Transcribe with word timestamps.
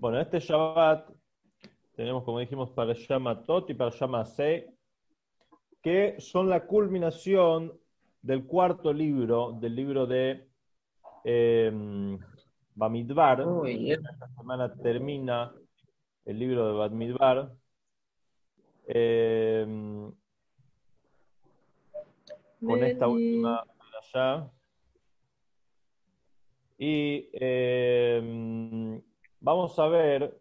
Bueno, 0.00 0.20
este 0.20 0.38
Shabbat 0.38 1.10
tenemos, 1.96 2.22
como 2.22 2.38
dijimos, 2.38 2.70
para 2.70 2.92
llama 2.92 3.42
Tot 3.42 3.68
y 3.68 3.74
para 3.74 3.90
llama 3.90 4.24
Se, 4.24 4.72
que 5.82 6.14
son 6.20 6.48
la 6.48 6.68
culminación 6.68 7.76
del 8.22 8.46
cuarto 8.46 8.92
libro, 8.92 9.58
del 9.60 9.74
libro 9.74 10.06
de 10.06 10.46
eh, 11.24 12.16
Bamidbar. 12.76 13.44
Esta 13.66 14.28
semana 14.36 14.72
termina 14.72 15.52
el 16.24 16.38
libro 16.38 16.68
de 16.68 16.72
Bamidbar. 16.74 17.52
Eh, 18.86 19.66
con 22.64 22.84
esta 22.84 23.08
última 23.08 23.64
allá. 24.14 24.48
Y 26.78 27.30
eh, 27.32 29.02
vamos 29.40 29.78
a 29.78 29.88
ver 29.88 30.40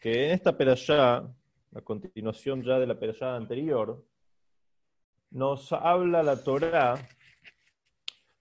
que 0.00 0.26
en 0.26 0.30
esta 0.32 0.56
perashá, 0.56 1.28
la 1.70 1.80
continuación 1.82 2.62
ya 2.62 2.78
de 2.78 2.86
la 2.86 2.98
perashá 2.98 3.36
anterior, 3.36 4.04
nos 5.30 5.72
habla 5.72 6.22
la 6.22 6.42
Torá 6.42 6.94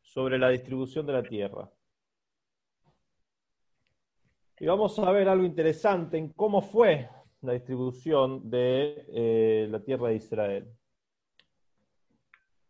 sobre 0.01 0.39
la 0.39 0.49
distribución 0.49 1.05
de 1.05 1.13
la 1.13 1.23
tierra. 1.23 1.69
Y 4.59 4.65
vamos 4.65 4.97
a 4.99 5.11
ver 5.11 5.29
algo 5.29 5.45
interesante 5.45 6.17
en 6.17 6.33
cómo 6.33 6.61
fue 6.61 7.09
la 7.41 7.53
distribución 7.53 8.49
de 8.49 9.05
eh, 9.07 9.67
la 9.69 9.79
tierra 9.81 10.09
de 10.09 10.15
Israel. 10.15 10.67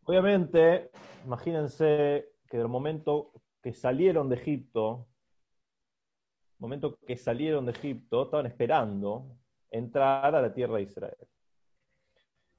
Obviamente, 0.03 0.91
imagínense 1.25 2.33
que 2.47 2.57
del 2.57 2.67
momento 2.67 3.31
que 3.61 3.73
salieron 3.73 4.29
de 4.29 4.35
Egipto, 4.35 5.07
momento 6.59 6.99
que 7.07 7.17
salieron 7.17 7.65
de 7.65 7.71
Egipto, 7.71 8.23
estaban 8.23 8.45
esperando 8.45 9.37
entrar 9.71 10.35
a 10.35 10.41
la 10.41 10.53
tierra 10.53 10.77
de 10.77 10.83
Israel. 10.83 11.27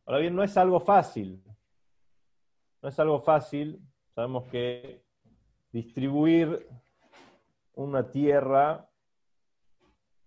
Ahora 0.07 0.21
bien, 0.21 0.35
no 0.35 0.43
es 0.43 0.57
algo 0.57 0.81
fácil. 0.81 1.43
No 2.83 2.89
es 2.89 2.99
algo 2.99 3.21
fácil. 3.21 3.81
Sabemos 4.15 4.45
que 4.49 5.05
distribuir 5.71 6.67
una 7.75 8.11
tierra, 8.11 8.89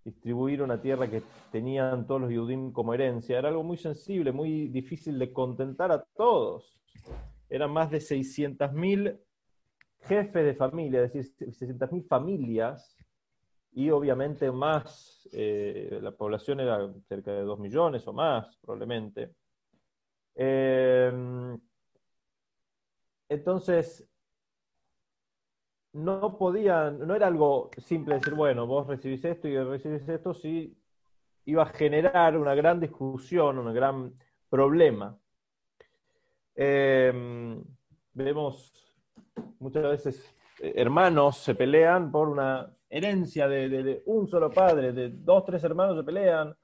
distribuir 0.04 0.62
una 0.62 0.82
tierra 0.82 1.10
que 1.10 1.24
tenían 1.52 2.08
todos 2.08 2.22
los 2.22 2.32
Yudim 2.32 2.72
como 2.72 2.94
herencia, 2.94 3.38
era 3.38 3.50
algo 3.50 3.64
muy 3.64 3.78
sensible, 3.78 4.32
muy 4.32 4.68
difícil 4.70 5.20
de 5.20 5.32
contentar 5.34 5.92
a 5.92 6.04
todos. 6.16 6.80
Eran 7.50 7.72
más 7.72 7.92
de 7.92 8.00
600.000 8.00 9.20
jefes 10.02 10.46
de 10.46 10.56
familia, 10.56 11.04
es 11.04 11.14
decir, 11.14 11.36
600.000 11.38 12.08
familias, 12.08 12.98
y 13.76 13.90
obviamente 13.90 14.52
más, 14.52 15.28
eh, 15.32 16.00
la 16.02 16.12
población 16.12 16.60
era 16.60 16.92
cerca 17.08 17.32
de 17.32 17.42
2 17.42 17.60
millones 17.60 18.08
o 18.08 18.14
más, 18.14 18.56
probablemente. 18.58 19.34
Em, 20.36 21.60
entonces, 23.30 24.08
no 25.94 26.38
podían, 26.38 27.00
no 27.08 27.16
era 27.16 27.28
algo 27.28 27.70
simple 27.78 28.16
decir, 28.16 28.34
bueno, 28.34 28.68
vos 28.68 28.88
recibís 28.88 29.24
esto 29.26 29.48
y 29.48 29.58
recibís 29.58 30.08
esto, 30.08 30.34
sí 30.34 30.76
iba 31.46 31.64
a 31.64 31.68
generar 31.68 32.38
una 32.38 32.56
gran 32.56 32.80
discusión, 32.80 33.58
un 33.58 33.74
gran 33.74 34.14
problema. 34.50 35.18
Em, 36.56 37.64
vemos 38.14 38.72
muchas 39.60 39.84
veces 39.84 40.36
eh, 40.60 40.74
hermanos 40.76 41.38
se 41.38 41.56
pelean 41.56 42.12
por 42.12 42.30
una 42.30 42.72
herencia 42.94 43.48
de, 43.48 44.04
un 44.06 44.28
solo 44.28 44.52
padre, 44.52 44.94
de 44.94 45.10
dos, 45.10 45.44
tres 45.46 45.64
hermanos 45.64 45.98
se 45.98 46.04
pelean 46.04 46.56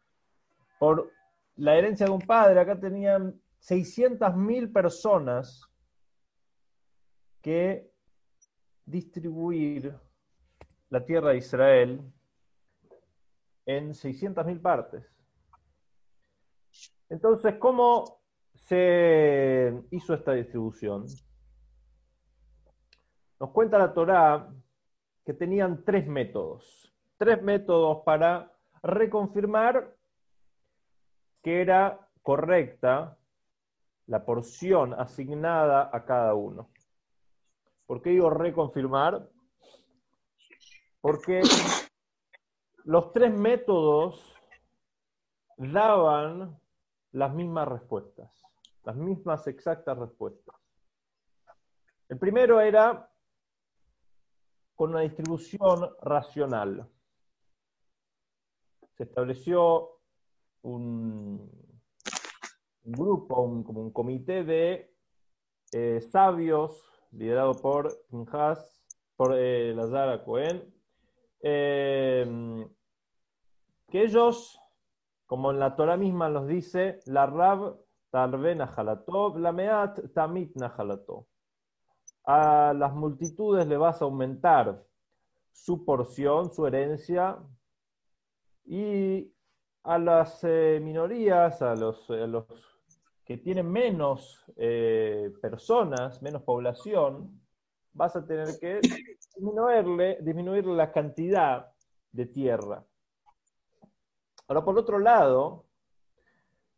por 0.77 1.11
la 1.55 1.75
herencia 1.75 2.05
de 2.05 2.11
un 2.11 2.21
padre. 2.21 2.59
Acá 2.59 2.79
tenían 2.79 3.41
600.000 3.61 4.71
personas 4.71 5.67
que 7.41 7.91
distribuir 8.85 9.97
la 10.91 11.03
tierra 11.03 11.31
de 11.31 11.37
Israel 11.37 11.99
en 13.65 13.89
600.000 13.89 14.61
partes. 14.61 15.11
Entonces, 17.09 17.55
¿cómo 17.55 18.21
se 18.53 19.73
hizo 19.89 20.13
esta 20.13 20.33
distribución? 20.33 21.07
Nos 23.39 23.49
cuenta 23.49 23.79
la 23.79 23.91
Torá 23.91 24.53
que 25.29 25.35
tenían 25.35 25.83
tres 25.85 26.07
métodos. 26.07 26.91
Tres 27.19 27.39
métodos 27.43 28.01
para 28.03 28.51
reconfirmar 28.81 29.95
que 31.43 31.61
era 31.61 32.09
correcta 32.23 33.15
la 34.07 34.25
porción 34.25 34.95
asignada 34.95 35.87
a 35.93 36.03
cada 36.03 36.33
uno. 36.33 36.71
¿Por 37.85 38.01
qué 38.01 38.09
digo 38.09 38.31
reconfirmar? 38.31 39.29
Porque 40.99 41.41
los 42.85 43.13
tres 43.13 43.31
métodos 43.31 44.35
daban 45.57 46.59
las 47.11 47.31
mismas 47.35 47.67
respuestas, 47.67 48.31
las 48.83 48.95
mismas 48.95 49.45
exactas 49.45 49.95
respuestas. 49.95 50.55
El 52.07 52.17
primero 52.17 52.59
era 52.59 53.08
con 54.79 54.91
una 54.91 55.01
distribución 55.01 55.89
racional. 56.01 56.87
Se 58.95 59.03
estableció 59.03 59.99
un, 60.61 61.51
grupo, 62.85 63.35
como 63.65 63.81
un 63.81 63.91
comité 63.91 64.45
de 64.45 64.95
eh, 65.73 65.99
sabios 65.99 66.81
liderado 67.11 67.55
por 67.55 67.93
Pinhas, 68.09 68.81
por 69.17 69.35
eh, 69.37 69.73
Lazara 69.75 70.23
Cohen, 70.23 70.73
em, 71.41 72.65
que 73.89 74.03
ellos, 74.03 74.61
como 75.25 75.51
en 75.51 75.59
la 75.59 75.75
Torah 75.75 75.97
misma 75.97 76.29
nos 76.29 76.47
dice, 76.47 77.01
la 77.05 77.25
Rab 77.25 77.75
Tarbe 78.11 78.55
Nahalatov, 78.55 79.39
la 79.39 79.51
Meat 79.51 80.13
Tamit 80.13 80.55
Nahalatov 80.55 81.25
a 82.31 82.75
las 82.75 82.93
multitudes 82.93 83.65
le 83.65 83.75
vas 83.75 84.03
a 84.03 84.05
aumentar 84.05 84.85
su 85.51 85.83
porción, 85.83 86.53
su 86.53 86.67
herencia, 86.67 87.39
y 88.65 89.33
a 89.81 89.97
las 89.97 90.43
eh, 90.43 90.79
minorías, 90.79 91.59
a 91.63 91.73
los, 91.73 92.07
los, 92.07 92.45
que 93.25 93.39
tienen 93.39 93.71
menos 93.71 94.45
eh, 94.57 95.33
personas, 95.41 96.21
menos 96.21 96.43
población, 96.43 97.41
vas 97.93 98.15
a 98.15 98.23
tener 98.23 98.59
que 98.59 98.79
disminuirle, 98.79 100.19
disminuir 100.21 100.67
la 100.67 100.91
cantidad 100.91 101.71
de 102.11 102.27
tierra. 102.27 102.85
Ahora, 104.47 104.63
por 104.63 104.77
otro 104.77 104.99
lado, 104.99 105.65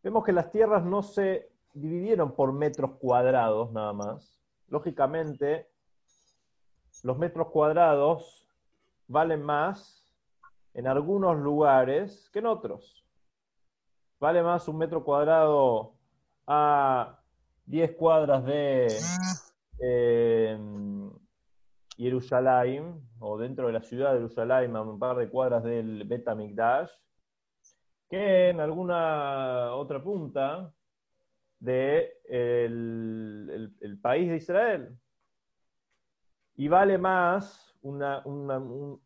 vemos 0.01 0.23
que 0.23 0.31
las 0.31 0.49
tierras 0.49 0.85
no 0.85 1.03
se 1.03 1.51
dividieron 1.73 2.31
por 2.31 2.53
metros 2.53 2.91
cuadrados 2.99 3.69
nada 3.73 3.91
más, 3.91 4.40
lógicamente, 4.71 5.69
los 7.03 7.17
metros 7.17 7.49
cuadrados 7.49 8.47
valen 9.07 9.43
más 9.43 10.09
en 10.73 10.87
algunos 10.87 11.37
lugares 11.37 12.29
que 12.31 12.39
en 12.39 12.47
otros. 12.47 13.05
Vale 14.19 14.41
más 14.41 14.67
un 14.67 14.77
metro 14.77 15.03
cuadrado 15.03 15.93
a 16.47 17.19
10 17.65 17.95
cuadras 17.97 18.45
de 18.45 18.87
eh, 19.79 20.57
Jerusalén, 21.97 23.09
o 23.19 23.37
dentro 23.37 23.67
de 23.67 23.73
la 23.73 23.81
ciudad 23.81 24.13
de 24.13 24.19
Jerusalén, 24.19 24.75
a 24.75 24.81
un 24.81 24.97
par 24.97 25.17
de 25.17 25.29
cuadras 25.29 25.63
del 25.63 26.05
Betamikdash, 26.05 26.91
que 28.09 28.49
en 28.49 28.61
alguna 28.61 29.73
otra 29.75 30.01
punta 30.01 30.73
de 31.61 32.17
el, 32.27 33.99
país 34.01 34.29
de 34.29 34.35
Israel. 34.35 34.99
Y 36.55 36.67
vale 36.67 36.97
más 36.97 37.73
un 37.81 38.99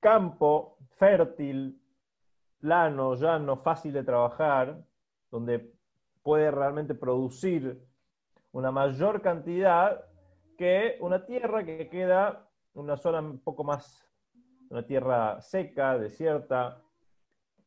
campo 0.00 0.78
fértil, 0.96 1.80
plano, 2.58 3.14
llano, 3.14 3.56
fácil 3.58 3.92
de 3.92 4.04
trabajar, 4.04 4.82
donde 5.30 5.72
puede 6.22 6.50
realmente 6.50 6.94
producir 6.94 7.84
una 8.52 8.70
mayor 8.70 9.20
cantidad 9.20 10.04
que 10.56 10.96
una 11.00 11.24
tierra 11.26 11.64
que 11.64 11.88
queda 11.88 12.48
una 12.74 12.96
zona 12.96 13.20
un 13.20 13.40
poco 13.40 13.64
más, 13.64 14.08
una 14.70 14.86
tierra 14.86 15.40
seca, 15.40 15.98
desierta, 15.98 16.80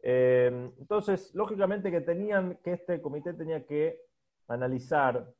eh, 0.07 0.71
entonces, 0.77 1.33
lógicamente 1.33 1.89
que 1.89 1.99
tenían 1.99 2.59
que 2.63 2.73
este 2.73 3.01
comité 3.01 3.33
tenía 3.33 3.65
que 3.65 4.01
analizar 4.47 5.33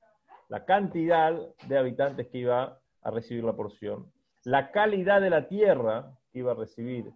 la 0.49 0.65
cantidad 0.65 1.39
de 1.67 1.77
habitantes 1.77 2.27
que 2.29 2.39
iba 2.39 2.81
a 3.03 3.11
recibir 3.11 3.43
la 3.43 3.55
porción, 3.55 4.11
la 4.43 4.71
calidad 4.71 5.21
de 5.21 5.29
la 5.29 5.47
tierra 5.47 6.17
que 6.33 6.39
iba 6.39 6.53
a 6.53 6.55
recibir 6.55 7.13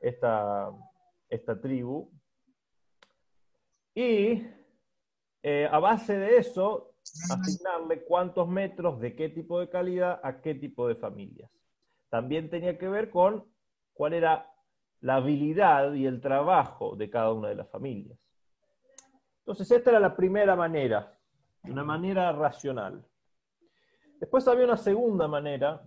esta, 0.00 0.70
esta 1.28 1.60
tribu. 1.60 2.12
Y 3.92 4.46
eh, 5.42 5.68
a 5.68 5.80
base 5.80 6.16
de 6.16 6.36
eso, 6.36 6.94
asignarle 7.28 8.04
cuántos 8.04 8.46
metros, 8.46 9.00
de 9.00 9.16
qué 9.16 9.30
tipo 9.30 9.58
de 9.58 9.68
calidad, 9.68 10.20
a 10.22 10.40
qué 10.40 10.54
tipo 10.54 10.86
de 10.86 10.94
familias. 10.94 11.50
También 12.08 12.50
tenía 12.50 12.78
que 12.78 12.88
ver 12.88 13.10
con 13.10 13.44
cuál 13.94 14.14
era 14.14 14.53
la 15.04 15.16
habilidad 15.16 15.92
y 15.92 16.06
el 16.06 16.18
trabajo 16.18 16.96
de 16.96 17.10
cada 17.10 17.30
una 17.30 17.50
de 17.50 17.56
las 17.56 17.68
familias. 17.68 18.18
Entonces, 19.40 19.70
esta 19.70 19.90
era 19.90 20.00
la 20.00 20.16
primera 20.16 20.56
manera, 20.56 21.14
una 21.64 21.84
manera 21.84 22.32
racional. 22.32 23.04
Después 24.18 24.48
había 24.48 24.64
una 24.64 24.78
segunda 24.78 25.28
manera, 25.28 25.86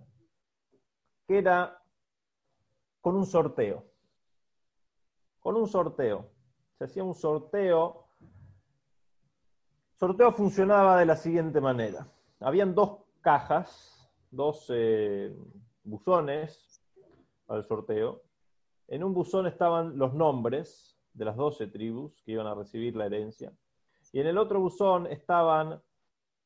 que 1.27 1.39
era 1.39 1.81
con 3.01 3.15
un 3.15 3.25
sorteo. 3.25 3.85
Con 5.39 5.55
un 5.55 5.67
sorteo. 5.67 6.29
Se 6.77 6.83
hacía 6.83 7.03
un 7.03 7.15
sorteo. 7.15 8.09
sorteo 9.95 10.31
funcionaba 10.31 10.99
de 10.99 11.07
la 11.07 11.15
siguiente 11.15 11.59
manera. 11.59 12.07
Habían 12.39 12.75
dos 12.75 12.99
cajas, 13.21 14.07
dos 14.29 14.67
eh, 14.69 15.35
buzones 15.83 16.83
al 17.47 17.63
sorteo. 17.63 18.26
En 18.87 19.03
un 19.03 19.13
buzón 19.13 19.47
estaban 19.47 19.97
los 19.97 20.13
nombres 20.13 20.97
de 21.13 21.25
las 21.25 21.35
doce 21.35 21.67
tribus 21.67 22.21
que 22.23 22.33
iban 22.33 22.47
a 22.47 22.55
recibir 22.55 22.95
la 22.95 23.05
herencia. 23.05 23.51
Y 24.13 24.19
en 24.19 24.27
el 24.27 24.37
otro 24.37 24.59
buzón 24.59 25.07
estaban 25.07 25.81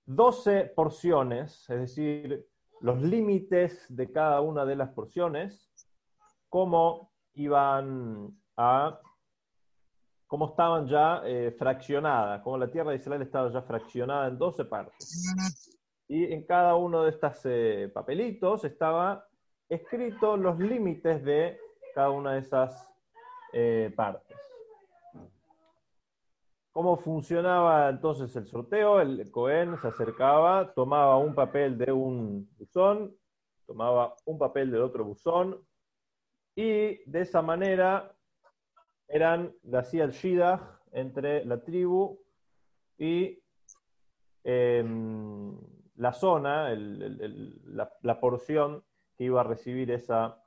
12 0.05 0.73
porciones, 0.75 1.69
es 1.69 1.79
decir, 1.79 2.47
los 2.79 3.01
límites 3.01 3.85
de 3.89 4.11
cada 4.11 4.41
una 4.41 4.65
de 4.65 4.75
las 4.75 4.89
porciones, 4.89 5.69
cómo 6.49 7.11
iban 7.33 8.35
a, 8.57 8.99
cómo 10.25 10.49
estaban 10.49 10.87
ya 10.87 11.21
eh, 11.25 11.55
fraccionadas, 11.57 12.41
cómo 12.41 12.57
la 12.57 12.71
tierra 12.71 12.91
de 12.91 12.97
Israel 12.97 13.21
estaba 13.21 13.51
ya 13.51 13.61
fraccionada 13.61 14.27
en 14.27 14.37
12 14.37 14.65
partes. 14.65 15.69
Y 16.07 16.33
en 16.33 16.45
cada 16.45 16.75
uno 16.75 17.03
de 17.03 17.11
estos 17.11 17.39
eh, 17.45 17.91
papelitos 17.93 18.65
estaba 18.65 19.25
escrito 19.69 20.35
los 20.35 20.59
límites 20.59 21.23
de 21.23 21.57
cada 21.93 22.09
una 22.09 22.33
de 22.33 22.39
esas 22.39 22.87
eh, 23.53 23.91
partes. 23.95 24.37
¿Cómo 26.71 26.95
funcionaba 26.95 27.89
entonces 27.89 28.33
el 28.37 28.47
sorteo? 28.47 29.01
El 29.01 29.29
Cohen 29.29 29.77
se 29.77 29.89
acercaba, 29.89 30.73
tomaba 30.73 31.17
un 31.17 31.35
papel 31.35 31.77
de 31.77 31.91
un 31.91 32.49
buzón, 32.57 33.13
tomaba 33.65 34.15
un 34.25 34.37
papel 34.37 34.71
del 34.71 34.81
otro 34.81 35.03
buzón, 35.03 35.59
y 36.55 37.03
de 37.09 37.21
esa 37.21 37.41
manera 37.41 38.15
eran, 39.07 39.53
hacía 39.73 40.05
el 40.05 40.13
entre 40.93 41.45
la 41.45 41.61
tribu 41.61 42.19
y 42.97 43.41
em, 44.43 45.57
la 45.95 46.13
zona, 46.13 46.69
la, 46.75 48.19
porción 48.19 48.83
que 49.17 49.25
iba 49.25 49.41
a 49.41 49.43
recibir 49.43 49.91
esa 49.91 50.40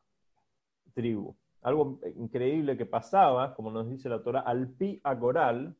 tribu. 0.95 1.37
Algo 1.63 1.99
increíble 2.17 2.77
que 2.77 2.87
pasaba, 2.87 3.55
como 3.55 3.71
nos 3.71 3.89
dice 3.89 4.09
la 4.09 4.23
Torah, 4.23 4.41
al 4.41 4.69
pi 4.69 5.01
a 5.03 5.15
goral, 5.15 5.77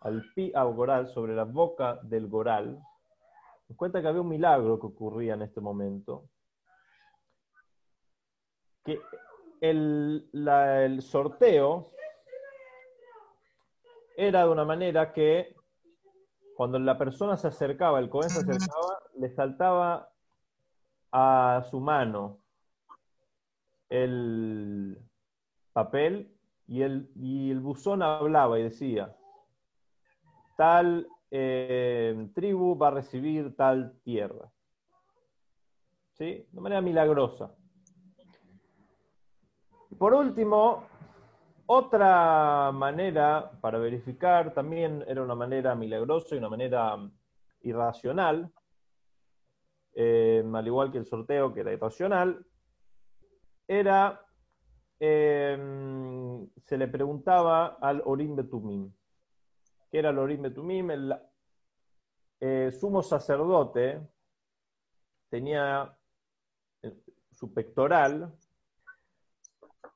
al 0.00 0.22
pi 0.34 0.52
a 0.54 0.64
goral, 0.64 1.08
sobre 1.08 1.34
la 1.34 1.44
boca 1.44 1.98
del 2.02 2.28
goral, 2.28 2.78
nos 3.68 3.76
cuenta 3.76 4.02
que 4.02 4.08
había 4.08 4.20
un 4.20 4.28
milagro 4.28 4.78
que 4.78 4.86
ocurría 4.86 5.34
en 5.34 5.42
este 5.42 5.60
momento, 5.60 6.28
que 8.84 9.00
el, 9.60 10.28
el 10.32 11.02
sorteo 11.02 11.92
era 14.16 14.44
de 14.44 14.50
una 14.50 14.64
manera 14.64 15.12
que 15.12 15.54
cuando 16.56 16.78
la 16.78 16.98
persona 16.98 17.36
se 17.36 17.48
acercaba, 17.48 17.98
el 17.98 18.10
Cohen 18.10 18.28
se 18.28 18.40
acercaba, 18.40 18.98
le 19.18 19.30
saltaba 19.30 20.10
a 21.12 21.64
su 21.70 21.80
mano 21.80 22.41
el 23.92 24.98
papel 25.74 26.34
y 26.66 26.80
el, 26.80 27.10
y 27.14 27.50
el 27.50 27.60
buzón 27.60 28.02
hablaba 28.02 28.58
y 28.58 28.62
decía, 28.62 29.14
tal 30.56 31.06
eh, 31.30 32.30
tribu 32.34 32.78
va 32.78 32.88
a 32.88 32.92
recibir 32.92 33.54
tal 33.54 34.00
tierra. 34.02 34.50
¿Sí? 36.14 36.46
De 36.50 36.60
manera 36.60 36.80
milagrosa. 36.80 37.54
Por 39.98 40.14
último, 40.14 40.84
otra 41.66 42.72
manera 42.72 43.50
para 43.60 43.78
verificar 43.78 44.54
también 44.54 45.04
era 45.06 45.22
una 45.22 45.34
manera 45.34 45.74
milagrosa 45.74 46.34
y 46.34 46.38
una 46.38 46.48
manera 46.48 46.96
irracional, 47.60 48.50
eh, 49.94 50.42
al 50.50 50.66
igual 50.66 50.90
que 50.90 50.98
el 50.98 51.04
sorteo 51.04 51.52
que 51.52 51.60
era 51.60 51.74
irracional, 51.74 52.46
era, 53.66 54.24
eh, 55.00 56.46
se 56.64 56.76
le 56.76 56.88
preguntaba 56.88 57.78
al 57.80 58.02
Orim 58.04 58.36
Betumim. 58.36 58.92
Que 59.90 59.98
era 59.98 60.12
Lorim 60.12 60.42
Betumim, 60.42 60.90
el 60.90 61.14
eh, 62.40 62.70
sumo 62.72 63.02
sacerdote, 63.02 64.00
tenía 65.28 65.96
su 67.30 67.52
pectoral, 67.52 68.32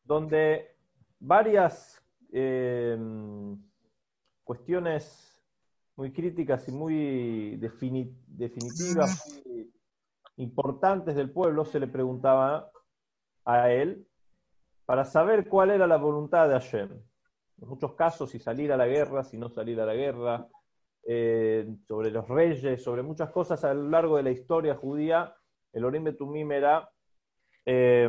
donde 0.05 0.77
varias 1.19 2.03
eh, 2.33 2.97
cuestiones 4.45 5.43
muy 5.97 6.13
críticas 6.13 6.69
y 6.69 6.73
muy 6.73 7.57
definitivas, 7.57 9.43
importantes 10.37 11.17
del 11.17 11.31
pueblo, 11.31 11.65
se 11.65 11.81
le 11.81 11.87
preguntaba 11.87 12.71
a 13.47 13.73
él 13.73 14.07
para 14.85 15.05
saber 15.05 15.49
cuál 15.49 15.71
era 15.71 15.87
la 15.87 15.97
voluntad 15.97 16.49
de 16.49 16.55
Hashem 16.55 16.91
en 17.61 17.69
muchos 17.69 17.95
casos, 17.95 18.31
si 18.31 18.39
salir 18.39 18.73
a 18.73 18.77
la 18.77 18.87
guerra, 18.87 19.25
si 19.25 19.39
no 19.39 19.49
salir 19.49 19.81
a 19.81 19.87
la 19.87 19.95
guerra, 19.95 20.47
eh, 21.05 21.67
sobre 21.87 22.11
los 22.11 22.29
reyes, 22.29 22.83
sobre 22.83 23.03
muchas 23.03 23.31
cosas 23.31 23.65
a 23.65 23.73
lo 23.73 23.89
largo 23.89 24.17
de 24.17 24.25
la 24.25 24.31
historia 24.31 24.75
judía, 24.75 25.35
el 25.73 25.85
Orim 25.85 26.05
Betumim 26.05 26.53
era 26.53 26.89
eh, 27.65 28.09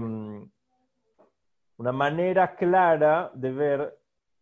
una 1.77 1.91
manera 1.91 2.55
clara 2.55 3.31
de 3.33 3.51
ver 3.51 3.99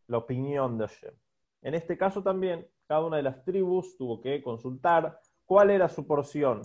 la 0.07 0.17
opinión 0.17 0.77
de 0.77 0.87
Hashem. 0.87 1.13
En 1.61 1.75
este 1.75 1.97
caso 1.97 2.23
también, 2.23 2.67
cada 2.87 3.05
una 3.05 3.17
de 3.17 3.23
las 3.23 3.43
tribus 3.43 3.97
tuvo 3.97 4.21
que 4.21 4.41
consultar 4.41 5.19
cuál 5.45 5.69
era 5.69 5.89
su 5.89 6.05
porción, 6.07 6.61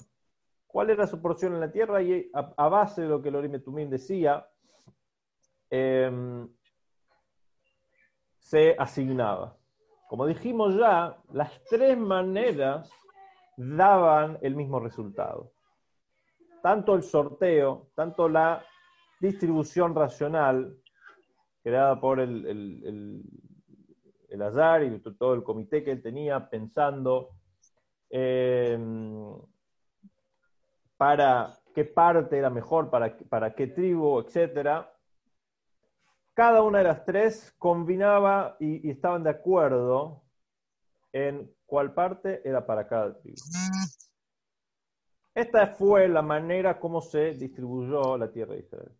cuál 0.72 0.90
era 0.90 1.06
su 1.06 1.20
porción 1.20 1.54
en 1.54 1.60
la 1.60 1.72
tierra 1.72 2.02
y 2.02 2.30
a, 2.32 2.68
base 2.68 3.02
de 3.02 3.08
lo 3.08 3.20
que 3.20 3.28
el 3.28 3.36
Orim 3.36 3.52
Betumim 3.52 3.90
decía, 3.90 4.46
eh, 5.70 6.46
se 8.38 8.74
asignaba. 8.78 9.56
Como 10.08 10.26
dijimos 10.26 10.74
ya, 10.76 11.16
las 11.32 11.62
tres 11.64 11.96
maneras 11.96 12.90
daban 13.56 14.38
el 14.42 14.56
mismo 14.56 14.80
resultado. 14.80 15.52
Tanto 16.62 16.94
el 16.94 17.02
sorteo, 17.02 17.90
tanto 17.94 18.28
la 18.28 18.64
distribución 19.20 19.94
racional 19.94 20.76
creada 21.62 22.00
por 22.00 22.20
el, 22.20 23.22
el, 24.30 24.42
Azar 24.42 24.82
y 24.82 24.98
todo 25.00 25.34
el 25.34 25.42
comité 25.42 25.84
que 25.84 25.92
él 25.92 26.02
tenía 26.02 26.48
pensando 26.48 27.30
em, 28.08 29.32
para 31.00 31.56
qué 31.74 31.86
parte 31.86 32.36
era 32.36 32.50
mejor, 32.50 32.90
para, 32.90 33.16
para 33.30 33.54
qué 33.54 33.68
tribu, 33.68 34.20
etcétera, 34.20 34.92
cada 36.34 36.60
una 36.62 36.76
de 36.76 36.84
las 36.84 37.06
tres 37.06 37.54
combinaba 37.56 38.58
y, 38.60 38.90
estaban 38.90 39.22
de 39.22 39.30
acuerdo 39.30 40.22
en 41.10 41.50
cuál 41.64 41.94
parte 41.94 42.46
era 42.46 42.66
para 42.66 42.86
cada 42.86 43.18
tribu. 43.18 43.38
Esta 45.34 45.68
fue 45.68 46.06
la 46.06 46.20
manera 46.20 46.78
como 46.78 47.00
se 47.00 47.32
distribuyó 47.32 48.18
la 48.18 48.30
tierra 48.30 48.52
de 48.52 48.60
Israel. 48.60 48.92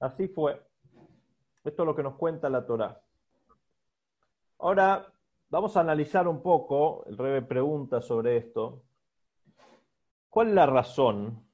Así 0.00 0.28
fue. 0.28 0.58
Esto 1.62 1.82
es 1.82 1.86
lo 1.86 1.94
que 1.94 2.02
nos 2.02 2.14
cuenta 2.14 2.48
la 2.48 2.64
Torá. 2.64 2.98
Ahora 4.60 5.12
vamos 5.50 5.76
a 5.76 5.80
analizar 5.80 6.26
un 6.26 6.40
poco, 6.40 7.04
el 7.04 7.18
Rebe 7.18 7.42
pregunta 7.42 8.00
sobre 8.00 8.38
esto, 8.38 8.84
¿cuál 10.32 10.48
es 10.48 10.54
la 10.54 10.64
razón 10.64 11.46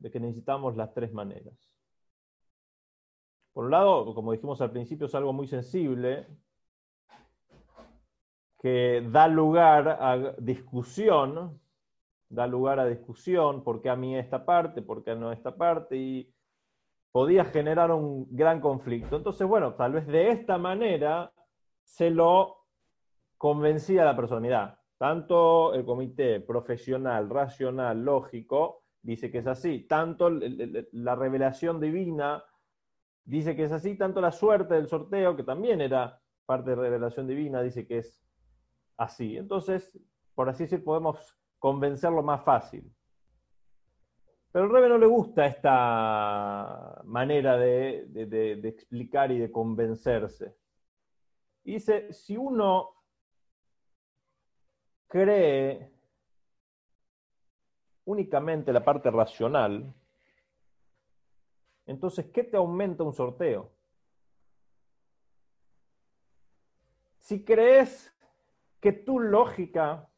de 0.00 0.10
que 0.10 0.18
necesitamos 0.18 0.76
las 0.76 0.92
tres 0.92 1.12
maneras? 1.12 1.54
Por 3.52 3.66
un 3.66 3.70
lado, 3.70 4.12
como 4.12 4.32
dijimos 4.32 4.60
al 4.60 4.72
principio, 4.72 5.06
es 5.06 5.14
algo 5.14 5.32
muy 5.32 5.46
sensible 5.46 6.26
que 8.58 9.06
da 9.08 9.28
lugar 9.28 9.86
a 10.00 10.34
discusión, 10.38 11.60
da 12.28 12.48
lugar 12.48 12.80
a 12.80 12.86
discusión, 12.86 13.62
¿por 13.62 13.80
qué 13.80 13.90
a 13.90 13.94
mí 13.94 14.16
esta 14.16 14.44
parte, 14.44 14.82
por 14.82 15.04
qué 15.04 15.14
no 15.14 15.30
esta 15.30 15.54
parte? 15.56 15.96
Y 15.96 16.34
podía 17.12 17.44
generar 17.44 17.92
un 17.92 18.26
gran 18.30 18.60
conflicto. 18.60 19.16
Entonces, 19.16 19.46
bueno, 19.46 19.74
tal 19.74 19.92
vez 19.92 20.08
de 20.08 20.30
esta 20.30 20.58
manera 20.58 21.32
se 21.84 22.10
lo 22.10 22.66
convencía 23.38 24.02
a 24.02 24.06
la 24.06 24.16
personalidad. 24.16 24.80
Tanto 25.04 25.74
el 25.74 25.84
comité 25.84 26.40
profesional, 26.40 27.28
racional, 27.28 28.02
lógico, 28.02 28.84
dice 29.02 29.30
que 29.30 29.36
es 29.36 29.46
así. 29.46 29.80
Tanto 29.80 30.30
la 30.30 31.14
revelación 31.14 31.78
divina 31.78 32.42
dice 33.22 33.54
que 33.54 33.64
es 33.64 33.72
así. 33.72 33.98
Tanto 33.98 34.22
la 34.22 34.32
suerte 34.32 34.72
del 34.72 34.88
sorteo, 34.88 35.36
que 35.36 35.42
también 35.42 35.82
era 35.82 36.22
parte 36.46 36.70
de 36.70 36.76
revelación 36.76 37.26
divina, 37.26 37.60
dice 37.60 37.86
que 37.86 37.98
es 37.98 38.24
así. 38.96 39.36
Entonces, 39.36 39.92
por 40.34 40.48
así 40.48 40.62
decir, 40.62 40.82
podemos 40.82 41.38
convencerlo 41.58 42.22
más 42.22 42.42
fácil. 42.42 42.90
Pero 44.52 44.64
al 44.64 44.70
Rebe 44.70 44.88
no 44.88 44.96
le 44.96 45.06
gusta 45.06 45.44
esta 45.44 47.02
manera 47.04 47.58
de, 47.58 48.06
de 48.06 48.68
explicar 48.70 49.30
y 49.32 49.38
de 49.38 49.52
convencerse. 49.52 50.56
dice, 51.62 52.10
si 52.10 52.38
uno 52.38 53.03
cree 55.14 55.92
únicamente 58.04 58.72
la 58.72 58.84
parte 58.84 59.12
racional, 59.12 59.94
entonces, 61.86 62.26
¿qué 62.32 62.42
te 62.42 62.56
aumenta 62.56 63.04
un 63.04 63.12
sorteo? 63.12 63.70
Si 67.20 67.44
crees 67.44 68.12
que 68.80 68.90
tu 68.90 69.20
lógica 69.20 70.10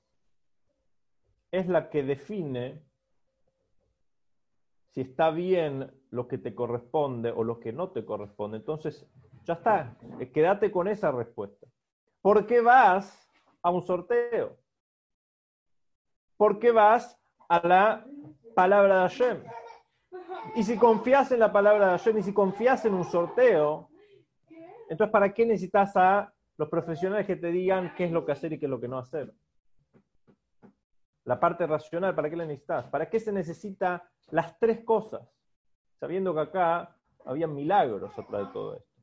es 1.50 1.68
la 1.68 1.90
que 1.90 2.02
define 2.02 2.82
si 4.92 5.02
está 5.02 5.30
bien 5.30 5.92
lo 6.08 6.26
que 6.26 6.38
te 6.38 6.54
corresponde 6.54 7.32
o 7.32 7.44
lo 7.44 7.60
que 7.60 7.70
no 7.70 7.90
te 7.90 8.02
corresponde, 8.06 8.56
entonces 8.56 9.06
ya 9.44 9.52
está, 9.52 9.94
quédate 10.32 10.70
con 10.72 10.88
esa 10.88 11.12
respuesta. 11.12 11.66
¿Por 12.22 12.46
qué 12.46 12.62
vas 12.62 13.28
a 13.60 13.70
un 13.70 13.82
sorteo? 13.82 14.56
¿Por 16.36 16.58
qué 16.58 16.70
vas 16.70 17.18
a 17.48 17.66
la 17.66 18.06
palabra 18.54 19.02
de 19.02 19.08
Hashem? 19.08 19.42
Y 20.54 20.62
si 20.62 20.76
confías 20.76 21.32
en 21.32 21.40
la 21.40 21.52
palabra 21.52 21.86
de 21.86 21.98
Hashem 21.98 22.18
y 22.18 22.22
si 22.22 22.32
confías 22.32 22.84
en 22.84 22.94
un 22.94 23.04
sorteo, 23.04 23.88
entonces 24.88 25.10
¿para 25.10 25.32
qué 25.32 25.46
necesitas 25.46 25.96
a 25.96 26.32
los 26.56 26.68
profesionales 26.68 27.26
que 27.26 27.36
te 27.36 27.48
digan 27.48 27.94
qué 27.96 28.04
es 28.04 28.12
lo 28.12 28.24
que 28.24 28.32
hacer 28.32 28.52
y 28.52 28.58
qué 28.58 28.66
es 28.66 28.70
lo 28.70 28.80
que 28.80 28.88
no 28.88 28.98
hacer? 28.98 29.32
La 31.24 31.40
parte 31.40 31.66
racional, 31.66 32.14
¿para 32.14 32.30
qué 32.30 32.36
la 32.36 32.46
necesitas? 32.46 32.86
¿Para 32.86 33.10
qué 33.10 33.18
se 33.18 33.32
necesita 33.32 34.08
las 34.30 34.58
tres 34.58 34.84
cosas? 34.84 35.22
Sabiendo 35.98 36.32
que 36.34 36.40
acá 36.40 36.96
había 37.24 37.46
milagros 37.46 38.16
atrás 38.16 38.46
de 38.46 38.52
todo 38.52 38.76
esto. 38.76 38.96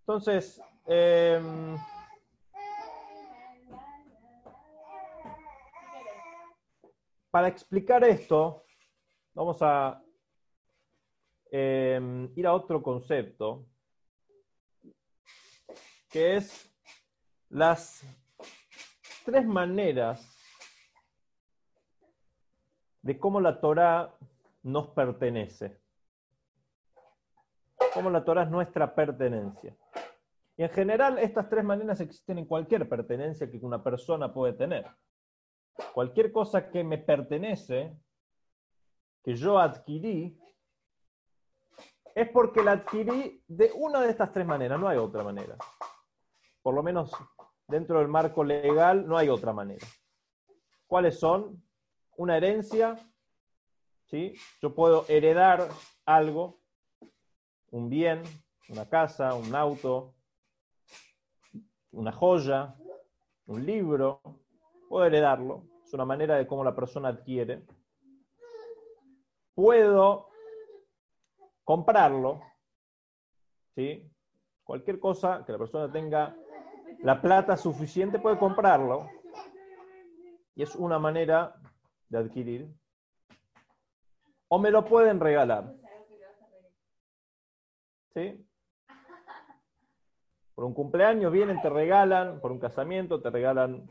Entonces, 0.00 0.60
em, 0.86 1.76
para 7.38 7.46
explicar 7.46 8.02
esto, 8.02 8.64
vamos 9.32 9.58
a 9.60 10.02
em, 11.52 12.28
ir 12.34 12.44
a 12.48 12.52
otro 12.52 12.82
concepto, 12.82 13.64
que 16.10 16.34
es 16.34 16.68
las 17.48 18.02
tres 19.24 19.46
maneras 19.46 20.36
de 23.02 23.16
cómo 23.20 23.40
la 23.40 23.60
Torah 23.60 24.12
nos 24.64 24.88
pertenece. 24.88 25.80
Cómo 27.94 28.10
la 28.10 28.24
Torah 28.24 28.42
es 28.42 28.50
nuestra 28.50 28.92
pertenencia. 28.92 29.76
Y 30.56 30.64
en 30.64 30.70
general 30.70 31.20
estas 31.20 31.48
tres 31.48 31.62
maneras 31.62 32.00
existen 32.00 32.38
en 32.38 32.46
cualquier 32.46 32.88
pertenencia 32.88 33.48
que 33.48 33.58
una 33.58 33.80
persona 33.80 34.34
puede 34.34 34.54
tener. 34.54 34.86
Cualquier 35.92 36.32
cosa 36.32 36.70
que 36.70 36.82
me 36.84 36.98
pertenece, 36.98 37.96
que 39.22 39.34
yo 39.34 39.58
adquirí, 39.58 40.38
es 42.14 42.28
porque 42.30 42.62
la 42.62 42.72
adquirí 42.72 43.42
de 43.46 43.70
una 43.74 44.00
de 44.00 44.10
estas 44.10 44.32
tres 44.32 44.46
maneras, 44.46 44.80
no 44.80 44.88
hay 44.88 44.98
otra 44.98 45.22
manera. 45.22 45.56
Por 46.62 46.74
lo 46.74 46.82
menos 46.82 47.12
dentro 47.68 47.98
del 47.98 48.08
marco 48.08 48.42
legal 48.42 49.06
no 49.06 49.16
hay 49.16 49.28
otra 49.28 49.52
manera. 49.52 49.86
¿Cuáles 50.86 51.18
son? 51.18 51.62
Una 52.16 52.36
herencia, 52.36 52.96
¿sí? 54.06 54.34
Yo 54.60 54.74
puedo 54.74 55.04
heredar 55.08 55.68
algo, 56.04 56.60
un 57.70 57.88
bien, 57.88 58.22
una 58.68 58.88
casa, 58.88 59.34
un 59.34 59.54
auto, 59.54 60.14
una 61.92 62.10
joya, 62.10 62.74
un 63.46 63.64
libro, 63.64 64.20
puedo 64.88 65.04
heredarlo. 65.04 65.64
Es 65.84 65.92
una 65.94 66.04
manera 66.04 66.36
de 66.36 66.46
cómo 66.46 66.64
la 66.64 66.74
persona 66.74 67.08
adquiere. 67.08 67.64
Puedo 69.54 70.28
comprarlo, 71.64 72.40
¿sí? 73.74 74.10
Cualquier 74.64 74.98
cosa 74.98 75.44
que 75.44 75.52
la 75.52 75.58
persona 75.58 75.90
tenga 75.90 76.34
la 77.00 77.20
plata 77.20 77.56
suficiente 77.56 78.18
puede 78.18 78.38
comprarlo. 78.38 79.08
Y 80.54 80.62
es 80.62 80.74
una 80.74 80.98
manera 80.98 81.54
de 82.08 82.18
adquirir. 82.18 82.68
O 84.48 84.58
me 84.58 84.70
lo 84.70 84.84
pueden 84.84 85.20
regalar. 85.20 85.74
¿Sí? 88.14 88.44
Por 90.54 90.64
un 90.64 90.74
cumpleaños 90.74 91.30
vienen, 91.30 91.60
te 91.60 91.70
regalan, 91.70 92.40
por 92.40 92.50
un 92.50 92.58
casamiento 92.58 93.20
te 93.20 93.30
regalan 93.30 93.88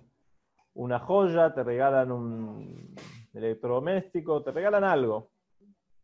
una 0.78 1.00
joya, 1.00 1.54
te 1.54 1.64
regalan 1.64 2.12
un 2.12 2.96
electrodoméstico, 3.34 4.44
te 4.44 4.52
regalan 4.52 4.84
algo. 4.84 5.32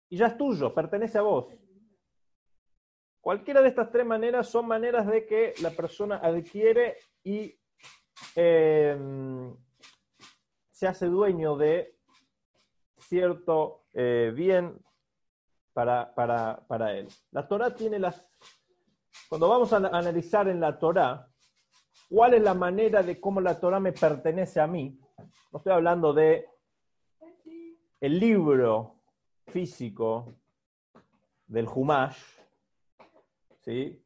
Y 0.10 0.18
ya 0.18 0.28
es 0.28 0.38
tuyo, 0.38 0.74
pertenece 0.74 1.20
a 1.20 1.22
vos. 1.22 1.54
Cualquiera 3.22 3.62
de 3.62 3.70
estas 3.70 3.92
tres 3.92 4.06
maneras 4.06 4.50
son 4.50 4.68
maneras 4.68 5.08
de 5.08 5.26
que 5.26 5.54
la 5.62 5.70
persona 5.70 6.18
adquiere 6.18 6.98
y 7.24 7.56
em, 8.36 9.56
se 10.72 10.88
hace 10.88 11.06
dueño 11.06 11.56
de 11.56 11.96
cierto 12.98 13.86
eh, 13.94 14.32
bien 14.36 14.78
para, 15.72 16.14
para, 16.16 16.98
él. 16.98 17.08
La 17.32 17.48
Torah 17.48 17.76
tiene 17.76 18.00
las... 18.00 18.26
Cuando 19.30 19.48
vamos 19.48 19.72
a 19.72 19.78
analizar 19.78 20.48
en 20.48 20.60
la 20.60 20.78
Torah, 20.78 21.33
¿cuál 22.14 22.36
es 22.36 22.44
la 22.44 22.54
manera 22.54 23.02
de 23.02 23.20
cómo 23.20 23.42
la 23.42 23.60
Torah 23.60 23.80
me 23.80 23.92
pertenece 23.92 24.62
a 24.62 24.68
mí? 24.68 25.00
No 25.52 25.58
estoy 25.58 25.74
hablando 25.74 26.14
de 26.14 26.48
el 28.00 28.20
libro 28.20 29.00
físico 29.48 30.36
del 31.48 31.68
Humash, 31.68 32.22
¿sí? 33.62 34.00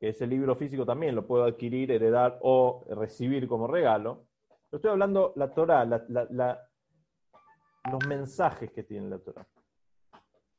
que 0.00 0.08
ese 0.08 0.26
libro 0.26 0.56
físico 0.56 0.84
también 0.84 1.14
lo 1.14 1.24
puedo 1.24 1.44
adquirir, 1.44 1.92
heredar 1.92 2.40
o 2.42 2.84
recibir 2.90 3.46
como 3.46 3.68
regalo. 3.68 4.26
Yo 4.72 4.78
estoy 4.78 4.90
hablando 4.90 5.32
la 5.36 5.54
Torah, 5.54 5.84
los 5.84 8.06
mensajes 8.08 8.72
que 8.72 8.82
tiene 8.82 9.08
la 9.08 9.20
Torah. 9.20 9.46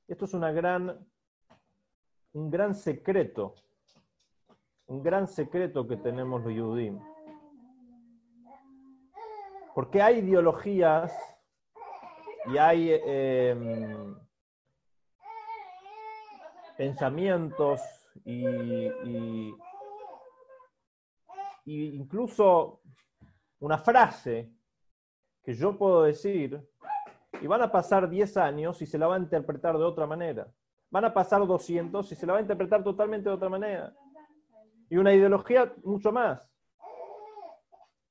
Esto 0.07 0.23
es 0.23 0.33
una 0.33 0.53
gran, 0.53 1.05
un 2.31 2.49
gran 2.49 2.75
secreto, 2.75 3.55
un 4.87 5.01
gran 5.01 5.27
secreto 5.27 5.87
que 5.87 5.97
tenemos 5.97 6.43
los 6.43 6.53
Yudim. 6.53 6.99
Porque 9.73 10.01
hay 10.01 10.19
ideologías 10.19 11.13
y 12.47 12.57
hay 12.57 12.91
em, 13.03 14.15
pensamientos 16.77 17.81
y, 18.23 19.53
incluso 21.65 22.81
una 23.59 23.77
frase 23.79 24.51
que 25.43 25.53
yo 25.53 25.77
puedo 25.77 26.03
decir 26.03 26.61
y 27.41 27.47
van 27.47 27.61
a 27.61 27.71
pasar 27.71 28.07
10 28.07 28.37
años 28.37 28.81
y 28.81 28.85
se 28.85 28.97
la 28.97 29.07
va 29.07 29.15
a 29.15 29.19
interpretar 29.19 29.77
de 29.77 29.83
otra 29.83 30.05
manera. 30.05 30.47
Van 30.91 31.05
a 31.05 31.13
pasar 31.13 31.45
200 31.45 32.09
y 32.11 32.15
se 32.15 32.25
la 32.25 32.33
va 32.33 32.39
a 32.39 32.41
interpretar 32.41 32.83
totalmente 32.83 33.29
de 33.29 33.35
otra 33.35 33.49
manera. 33.49 33.93
Y 34.89 34.97
una 34.97 35.13
ideología 35.13 35.73
mucho 35.83 36.11
más. 36.11 36.41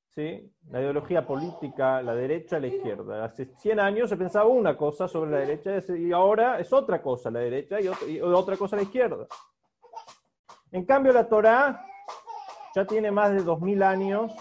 ¿Sí? 0.08 0.52
La 0.70 0.80
ideología 0.80 1.26
política, 1.26 2.00
la 2.02 2.14
derecha, 2.14 2.60
la 2.60 2.68
izquierda. 2.68 3.24
Hace 3.24 3.46
100 3.46 3.80
años 3.80 4.08
se 4.08 4.16
pensaba 4.16 4.46
una 4.46 4.76
cosa 4.76 5.08
sobre 5.08 5.32
la 5.32 5.38
derecha 5.38 5.82
y 5.94 6.12
ahora 6.12 6.60
es 6.60 6.72
otra 6.72 7.02
cosa 7.02 7.30
la 7.30 7.40
derecha 7.40 7.78
y 7.80 8.20
otra 8.20 8.56
cosa 8.56 8.76
la 8.76 8.82
izquierda. 8.82 9.26
En 10.70 10.84
cambio, 10.84 11.12
la 11.12 11.28
Torá 11.28 11.84
ya 12.74 12.84
tiene 12.84 13.10
más 13.10 13.32
de 13.32 13.42
2000 13.42 13.82
años 13.82 14.32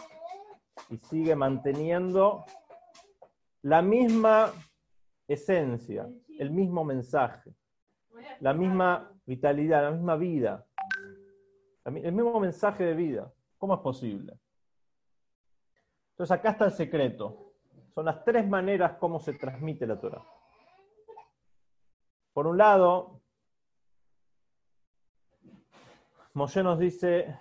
y 0.89 0.97
sigue 0.97 1.35
manteniendo 1.35 2.45
la 3.61 3.81
misma 3.81 4.51
esencia, 5.27 6.07
el 6.39 6.51
mismo 6.51 6.83
mensaje. 6.83 7.53
la 8.39 8.53
misma 8.53 9.11
vitalidad, 9.25 9.83
la 9.83 9.91
misma 9.91 10.15
vida, 10.15 10.65
el 11.85 12.11
mismo 12.11 12.39
mensaje 12.39 12.83
de 12.83 12.93
vida. 12.93 13.33
¿Cómo 13.57 13.75
es 13.75 13.79
posible? 13.81 14.39
Entonces 16.11 16.31
acá 16.31 16.51
está 16.51 16.65
el 16.65 16.71
secreto. 16.71 17.53
Son 17.93 18.05
las 18.05 18.23
tres 18.23 18.47
maneras 18.47 18.97
como 18.97 19.19
se 19.19 19.33
transmite 19.33 19.85
la 19.87 19.99
Torah. 19.99 20.23
Por 22.33 22.47
un 22.47 22.57
lado, 22.57 23.21
Moshe 26.33 26.63
nos 26.63 26.79
dice, 26.79 27.37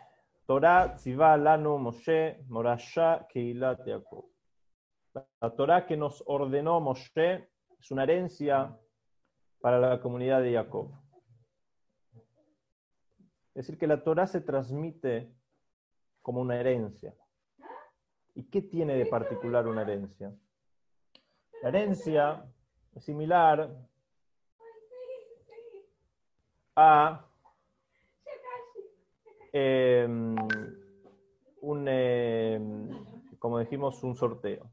Torah 0.47 0.97
Tziva 0.97 1.37
Lanu 1.37 1.79
Moshe 1.79 2.45
Morasha 2.49 3.27
Keilat 3.29 3.87
Yaakov. 3.87 4.25
La 5.41 5.51
Torah 5.55 5.87
que 5.87 5.97
nos 5.97 6.23
ordenó 6.27 6.81
Moshe 6.81 7.49
es 7.79 7.91
una 7.91 8.03
herencia 8.03 8.79
para 9.61 9.79
la 9.79 10.01
comunidad 10.01 10.43
de 10.43 10.55
Jacob. 10.55 11.02
Es 13.55 13.67
decir, 13.67 13.79
que 13.79 13.87
la 13.87 14.03
Torah 14.03 14.27
se 14.27 14.41
transmite 14.41 15.31
como 16.23 16.41
una 16.41 16.59
herencia. 16.59 17.15
¿Y 18.35 18.45
qué 18.45 18.63
tiene 18.63 18.97
de 18.97 19.07
particular 19.07 19.67
una 19.67 19.83
herencia? 19.83 20.33
La 21.63 21.69
herencia 21.69 22.45
es 22.95 23.05
similar 23.05 23.71
a 26.75 27.27
em, 29.53 30.35
un, 31.61 31.89
em, 31.89 32.89
como 33.39 33.59
dijimos, 33.59 34.03
un 34.03 34.17
sorteo. 34.17 34.73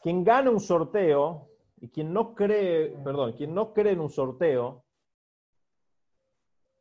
Quien 0.00 0.22
gana 0.22 0.50
un 0.50 0.60
sorteo 0.60 1.48
y 1.80 1.88
quien 1.88 2.12
no 2.12 2.34
cree, 2.34 2.90
perdón, 3.02 3.32
quien 3.32 3.54
no 3.54 3.72
cree 3.72 3.94
en 3.94 4.00
un 4.00 4.10
sorteo, 4.10 4.84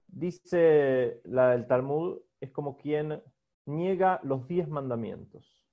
dice 0.08 1.22
la 1.26 1.52
del 1.52 1.68
Talmud, 1.68 2.20
es 2.40 2.52
como 2.52 2.78
quien 2.78 3.22
niega 3.66 4.20
los 4.24 4.48
diez 4.48 4.68
mandamientos. 4.68 5.64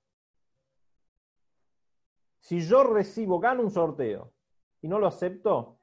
Si 2.39 2.61
yo 2.61 2.83
recibo, 2.83 3.39
gano 3.39 3.63
un 3.63 3.71
sorteo 3.71 4.31
y 4.81 4.87
no 4.87 4.99
lo 4.99 5.07
acepto, 5.07 5.79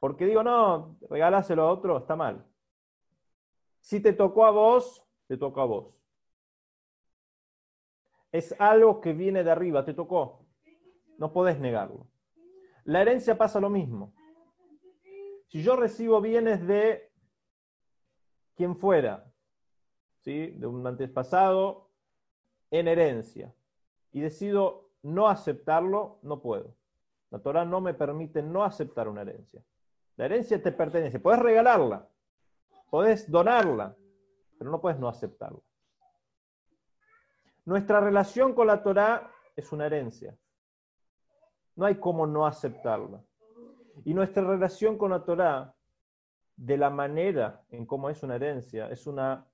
porque 0.00 0.26
digo, 0.26 0.42
no, 0.42 0.96
regálaselo 1.10 1.62
a 1.62 1.72
otro, 1.72 1.98
está 1.98 2.14
mal. 2.16 2.46
Si 3.80 4.00
te 4.00 4.12
tocó 4.12 4.46
a 4.46 4.50
vos, 4.50 5.04
te 5.26 5.36
tocó 5.36 5.60
a 5.60 5.64
vos. 5.64 5.94
Es 8.30 8.54
algo 8.60 9.00
que 9.00 9.12
viene 9.12 9.42
de 9.42 9.50
arriba, 9.50 9.84
te 9.84 9.94
tocó. 9.94 10.46
No 11.18 11.32
podés 11.32 11.58
negarlo. 11.58 12.06
La 12.84 13.02
herencia 13.02 13.36
pasa 13.36 13.60
lo 13.60 13.70
mismo. 13.70 14.14
Si 15.48 15.62
yo 15.62 15.76
recibo 15.76 16.20
bienes 16.20 16.66
de 16.66 17.10
quien 18.54 18.76
fuera, 18.76 19.24
¿sí? 20.20 20.50
de 20.50 20.66
un 20.66 20.86
antepasado, 20.86 21.88
en 22.70 22.86
herencia, 22.86 23.54
y 24.12 24.20
decido 24.20 24.90
no 25.02 25.28
aceptarlo, 25.28 26.18
no 26.22 26.40
puedo. 26.40 26.74
La 27.30 27.38
Torah 27.38 27.64
no 27.64 27.80
me 27.80 27.94
permite 27.94 28.42
no 28.42 28.64
aceptar 28.64 29.08
una 29.08 29.22
herencia. 29.22 29.62
La 30.16 30.26
herencia 30.26 30.62
te 30.62 30.72
pertenece. 30.72 31.20
Puedes 31.20 31.40
regalarla, 31.40 32.08
puedes 32.90 33.30
donarla, 33.30 33.96
pero 34.58 34.70
no 34.70 34.80
puedes 34.80 34.98
no 34.98 35.08
aceptarla. 35.08 35.60
Nuestra 37.64 38.00
relación 38.00 38.54
con 38.54 38.66
la 38.66 38.82
Torah 38.82 39.30
es 39.54 39.72
una 39.72 39.86
herencia. 39.86 40.36
No 41.76 41.86
hay 41.86 41.96
cómo 41.96 42.26
no 42.26 42.46
aceptarla. 42.46 43.22
Y 44.04 44.14
nuestra 44.14 44.42
relación 44.42 44.96
con 44.98 45.10
la 45.10 45.24
Torah, 45.24 45.74
de 46.56 46.76
la 46.76 46.90
manera 46.90 47.62
en 47.70 47.86
cómo 47.86 48.10
es 48.10 48.22
una 48.22 48.36
herencia, 48.36 48.90
es 48.90 49.06
una 49.06 49.46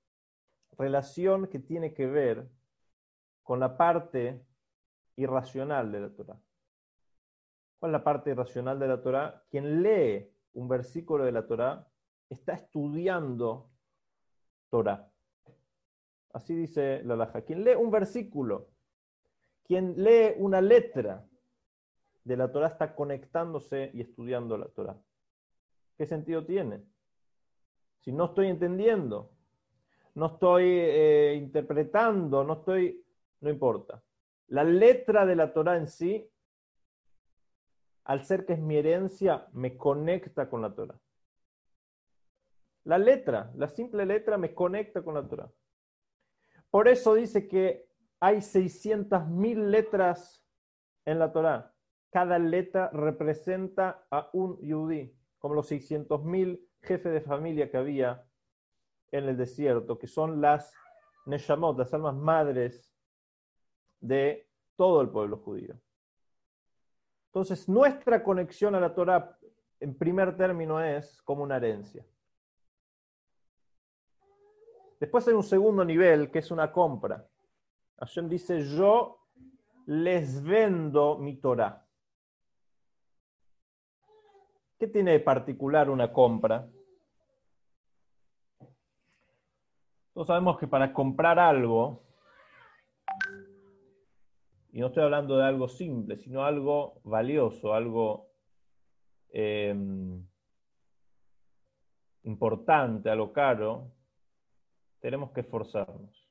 relación 0.77 1.47
que 1.47 1.59
tiene 1.59 1.93
que 1.93 2.07
ver 2.07 2.47
con 3.43 3.59
la 3.59 3.77
parte 3.77 4.43
irracional 5.15 5.91
de 5.91 5.99
la 5.99 6.09
Torah. 6.09 6.39
¿Cuál 7.79 7.91
es 7.91 7.93
la 7.99 8.03
parte 8.03 8.31
irracional 8.31 8.79
de 8.79 8.87
la 8.87 9.01
Torah? 9.01 9.43
Quien 9.49 9.83
lee 9.83 10.31
un 10.53 10.67
versículo 10.67 11.25
de 11.25 11.31
la 11.31 11.45
Torah 11.45 11.87
está 12.29 12.53
estudiando 12.53 13.69
Torah. 14.69 15.09
Así 16.33 16.55
dice 16.55 17.01
la 17.03 17.15
Laja. 17.15 17.41
Quien 17.41 17.63
lee 17.63 17.75
un 17.75 17.91
versículo, 17.91 18.69
quien 19.63 19.93
lee 20.03 20.33
una 20.37 20.61
letra 20.61 21.25
de 22.25 22.35
la 22.35 22.51
Torah 22.51 22.67
está 22.67 22.95
conectándose 22.95 23.91
y 23.93 24.01
estudiando 24.01 24.57
la 24.57 24.67
Torah. 24.67 24.97
¿Qué 25.95 26.05
sentido 26.05 26.45
tiene? 26.45 26.83
Si 28.01 28.11
no 28.11 28.25
estoy 28.25 28.47
entendiendo, 28.47 29.31
no 30.15 30.25
estoy 30.27 30.65
eh, 30.65 31.35
interpretando, 31.37 32.43
no 32.43 32.53
estoy, 32.53 33.03
no 33.41 33.49
importa. 33.49 34.03
La 34.47 34.63
letra 34.63 35.25
de 35.25 35.35
la 35.35 35.53
Torah 35.53 35.77
en 35.77 35.87
sí, 35.87 36.27
al 38.05 38.23
ser 38.25 38.45
que 38.45 38.53
es 38.53 38.59
mi 38.59 38.75
herencia, 38.75 39.47
me 39.53 39.77
conecta 39.77 40.49
con 40.49 40.61
la 40.61 40.73
Torah. 40.73 40.99
La 42.85 42.97
letra, 42.97 43.51
la 43.55 43.67
simple 43.67 44.05
letra 44.05 44.37
me 44.37 44.53
conecta 44.53 45.03
con 45.03 45.13
la 45.13 45.27
Torah. 45.27 45.51
Por 46.71 46.87
eso 46.87 47.13
dice 47.13 47.47
que 47.47 47.87
hay 48.19 48.37
600.000 48.37 49.69
letras 49.69 50.43
en 51.05 51.19
la 51.19 51.31
Torá. 51.31 51.74
Cada 52.15 52.39
letra 52.39 52.89
representa 52.93 54.07
a 54.09 54.29
un 54.31 54.57
yudí, 54.61 55.13
como 55.37 55.53
los 55.53 55.69
600.000 55.69 56.65
jefes 56.81 57.11
de 57.11 57.19
familia 57.19 57.69
que 57.69 57.75
había 57.75 58.25
en 59.11 59.25
el 59.25 59.35
desierto, 59.35 59.99
que 59.99 60.07
son 60.07 60.39
las 60.39 60.73
Neshamot, 61.25 61.77
las 61.77 61.93
almas 61.93 62.15
madres 62.15 62.89
de 63.99 64.49
todo 64.77 65.01
el 65.01 65.09
pueblo 65.09 65.35
judío. 65.39 65.77
Entonces, 67.25 67.67
nuestra 67.67 68.23
conexión 68.23 68.75
a 68.75 68.79
la 68.79 68.95
Torah, 68.95 69.37
en 69.81 69.97
primer 69.97 70.37
término, 70.37 70.81
es 70.81 71.21
como 71.21 71.43
una 71.43 71.57
herencia. 71.57 72.05
Después 75.01 75.27
hay 75.27 75.33
un 75.33 75.43
segundo 75.43 75.83
nivel 75.83 76.31
que 76.31 76.39
es 76.39 76.49
una 76.49 76.71
compra. 76.71 77.27
Hashem 77.97 78.29
dice, 78.29 78.63
yo 78.63 79.19
les 79.87 80.41
vendo 80.41 81.17
mi 81.17 81.35
Torah. 81.41 81.84
¿Qué 84.77 84.87
tiene 84.87 85.11
de 85.11 85.19
particular 85.21 85.89
una 85.89 86.11
compra? 86.11 86.67
Todos 90.13 90.27
sabemos 90.27 90.57
que 90.59 90.67
para 90.67 90.91
comprar 90.91 91.39
algo, 91.39 92.03
y 94.71 94.79
no 94.79 94.87
estoy 94.87 95.03
hablando 95.03 95.37
de 95.37 95.45
algo 95.45 95.69
simple, 95.69 96.17
sino 96.17 96.43
algo 96.43 96.99
valioso, 97.03 97.73
algo 97.73 98.27
eh, 99.29 99.73
importante, 102.23 103.09
algo 103.09 103.31
caro, 103.31 103.91
tenemos 104.99 105.31
que 105.31 105.41
esforzarnos. 105.41 106.29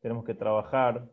Tenemos 0.00 0.24
que 0.24 0.34
trabajar, 0.34 1.08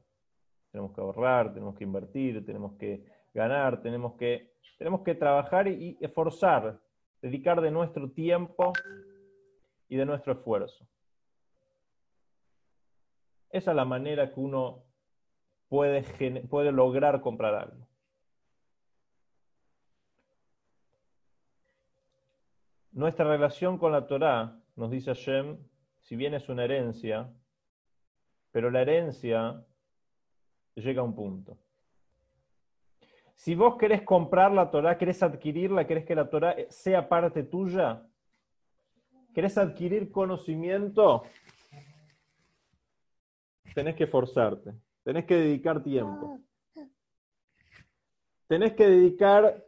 tenemos 0.72 0.94
que 0.94 1.02
ahorrar, 1.02 1.54
tenemos 1.54 1.76
que 1.76 1.84
invertir, 1.84 2.46
tenemos 2.46 2.78
que 2.78 3.04
ganar, 3.34 3.82
tenemos 3.82 4.16
que, 4.16 4.54
tenemos 4.78 5.02
que 5.02 5.16
trabajar 5.16 5.68
y, 5.68 5.98
esforzar, 6.02 6.80
dedicar 7.22 7.62
de 7.62 7.72
nuestro 7.72 8.10
tiempo 8.12 8.74
y 9.88 9.96
de 9.96 10.06
nuestro 10.06 10.34
esfuerzo. 10.34 10.88
Esa 13.50 13.72
es 13.72 13.76
la 13.76 13.86
manera 13.86 14.32
que 14.32 14.40
uno 14.40 14.84
puede, 15.68 16.04
puede 16.48 16.72
lograr 16.72 17.22
comprar 17.22 17.56
algo. 17.56 17.88
Nuestra 22.92 23.26
relación 23.26 23.78
con 23.78 23.92
la 23.92 24.08
Torah, 24.08 24.60
nos 24.76 24.92
dice 24.92 25.14
Hashem, 25.14 25.58
si 26.02 26.16
bien 26.16 26.34
es 26.34 26.50
una 26.50 26.64
herencia, 26.64 27.32
pero 28.52 28.72
la 28.72 28.82
herencia 28.82 29.64
llega 30.76 31.02
a 31.02 31.06
un 31.06 31.16
punto. 31.16 31.58
Si 33.40 33.56
vos 33.56 33.78
querés 33.78 34.02
comprar 34.02 34.52
la 34.52 34.70
Torah, 34.70 34.98
querés 34.98 35.24
adquirirla, 35.24 35.88
querés 35.88 36.04
que 36.04 36.14
la 36.14 36.30
Torah 36.30 36.58
sea 36.68 37.08
parte 37.08 37.44
tuya, 37.44 38.06
querés 39.34 39.58
adquirir 39.58 40.12
conocimiento, 40.12 41.24
tenés 43.74 43.96
que 43.96 44.08
forzarte, 44.08 44.74
tenés 45.06 45.24
que 45.24 45.36
dedicar 45.36 45.82
tiempo. 45.82 46.38
Tenés 48.48 48.74
que 48.74 48.90
dedicar 48.90 49.66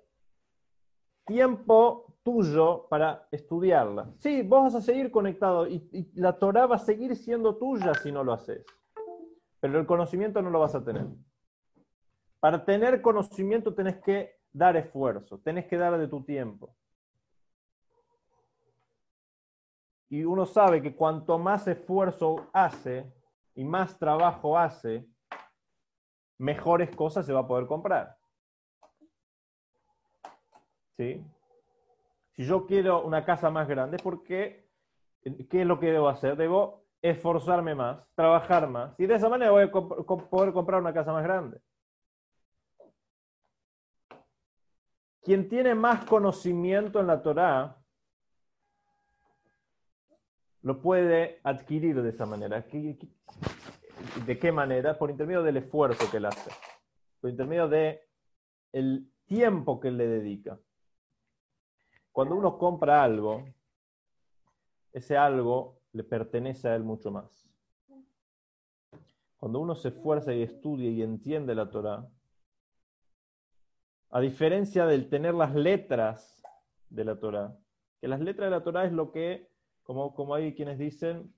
tiempo 1.26 2.18
tuyo 2.24 2.88
para 2.90 3.30
estudiarla. 3.32 4.12
Sí, 4.18 4.42
vos 4.42 4.64
vas 4.64 4.76
a 4.76 4.82
seguir 4.82 5.12
conectado 5.12 5.66
y, 5.66 6.12
la 6.16 6.38
Torah 6.38 6.66
va 6.66 6.76
a 6.76 6.80
seguir 6.80 7.16
siendo 7.16 7.56
tuya 7.56 7.94
si 7.94 8.12
no 8.12 8.22
lo 8.26 8.34
haces. 8.34 8.66
Pero 9.62 9.80
el 9.80 9.86
conocimiento 9.86 10.42
no 10.42 10.50
lo 10.50 10.60
vas 10.60 10.76
a 10.76 10.84
tener. 10.84 11.06
Para 12.42 12.66
tener 12.66 13.04
conocimiento 13.04 13.74
tenés 13.76 14.02
que 14.02 14.42
dar 14.52 14.76
esfuerzo, 14.76 15.40
tenés 15.40 15.68
que 15.68 15.78
dar 15.78 15.96
de 16.00 16.08
tu 16.08 16.24
tiempo. 16.24 16.76
Y 20.10 20.26
uno 20.26 20.48
sabe 20.48 20.82
que 20.82 20.96
cuanto 20.96 21.38
más 21.38 21.68
esfuerzo 21.68 22.50
hace 22.52 23.14
y 23.54 23.64
más 23.64 23.98
trabajo 24.00 24.58
hace, 24.58 25.08
mejores 26.40 26.94
cosas 26.96 27.28
se 27.28 27.32
va 27.32 27.42
a 27.42 27.48
poder 27.48 27.68
comprar. 27.68 28.18
¿Sí? 30.98 31.24
Si 32.32 32.44
yo 32.44 32.66
quiero 32.66 33.04
una 33.04 33.24
casa 33.24 33.52
más 33.52 33.68
grande, 33.68 33.98
¿por 33.98 34.24
qué? 34.24 34.68
¿Qué 35.22 35.62
es 35.62 35.68
lo 35.68 35.80
que 35.80 35.92
debo 35.92 36.10
hacer? 36.10 36.36
Debo 36.36 36.86
esforzarme 37.04 37.76
más, 37.76 38.04
trabajar 38.16 38.68
más, 38.68 39.00
y 39.00 39.06
de 39.06 39.14
esa 39.14 39.30
manera 39.30 39.52
voy 39.52 39.64
a 39.64 39.72
poder 39.72 40.54
comprar 40.54 40.82
una 40.82 40.94
casa 40.94 41.14
más 41.14 41.24
grande. 41.24 41.62
Quien 45.22 45.48
tiene 45.50 45.76
más 45.76 46.06
conocimiento 46.06 47.00
en 47.00 47.08
la 47.08 47.22
Torá 47.22 47.78
lo 50.64 50.82
puede 50.82 51.40
adquirir 51.44 52.02
de 52.02 52.10
esa 52.10 52.26
manera. 52.26 52.66
¿De 54.26 54.40
qué 54.40 54.52
manera? 54.52 54.98
Por 54.98 55.12
intermedio 55.12 55.44
del 55.44 55.58
esfuerzo 55.58 56.10
que 56.10 56.18
él 56.18 56.26
hace, 56.26 56.52
por 57.20 57.30
intermedio 57.30 57.68
del 57.68 58.00
el 58.72 59.12
tiempo 59.26 59.80
que 59.80 59.90
él 59.90 59.98
le 59.98 60.08
dedica. 60.08 60.60
Cuando 62.12 62.36
uno 62.36 62.58
compra 62.58 63.04
algo, 63.04 63.46
ese 64.92 65.18
algo 65.18 65.80
le 65.94 66.04
pertenece 66.04 66.68
a 66.68 66.76
él 66.76 66.84
mucho 66.84 67.12
más. 67.12 67.48
Cuando 69.38 69.60
uno 69.60 69.76
se 69.76 69.90
esfuerza 69.90 70.34
y 70.34 70.44
estudia 70.44 70.90
y 70.90 71.02
entiende 71.02 71.56
la 71.56 71.70
Torah, 71.70 72.08
a 74.12 74.20
diferencia 74.20 74.86
del 74.86 75.10
tener 75.10 75.34
las 75.34 75.56
letras 75.56 76.44
de 76.90 77.06
la 77.06 77.18
Torah, 77.20 77.58
que 78.00 78.10
las 78.10 78.20
letras 78.20 78.48
de 78.48 78.52
la 78.58 78.64
Torah 78.64 78.86
es 78.86 78.92
lo 78.92 79.12
que, 79.12 79.50
como, 79.84 80.14
como 80.14 80.36
hay 80.36 80.54
quienes 80.54 80.78
dicen, 80.78 81.34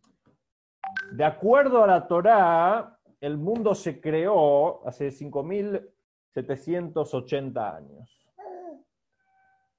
de 1.11 1.23
acuerdo 1.23 1.83
a 1.83 1.87
la 1.87 2.07
Torah, 2.07 2.97
el 3.21 3.37
mundo 3.37 3.75
se 3.75 4.01
creó 4.01 4.81
hace 4.87 5.09
5.780 5.09 7.75
años. 7.75 8.09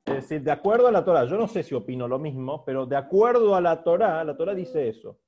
Es 0.04 0.14
decir, 0.14 0.40
de 0.42 0.52
acuerdo 0.52 0.86
a 0.86 0.92
la 0.92 1.04
Torah, 1.04 1.24
yo 1.24 1.36
no 1.36 1.48
sé 1.48 1.64
si 1.64 1.74
opino 1.74 2.06
lo 2.06 2.20
mismo, 2.20 2.64
pero 2.64 2.86
de 2.86 2.96
acuerdo 2.96 3.56
a 3.56 3.60
la 3.60 3.82
Torah, 3.82 4.22
la 4.22 4.36
Torah 4.36 4.54
dice 4.54 4.88
eso. 4.88 5.18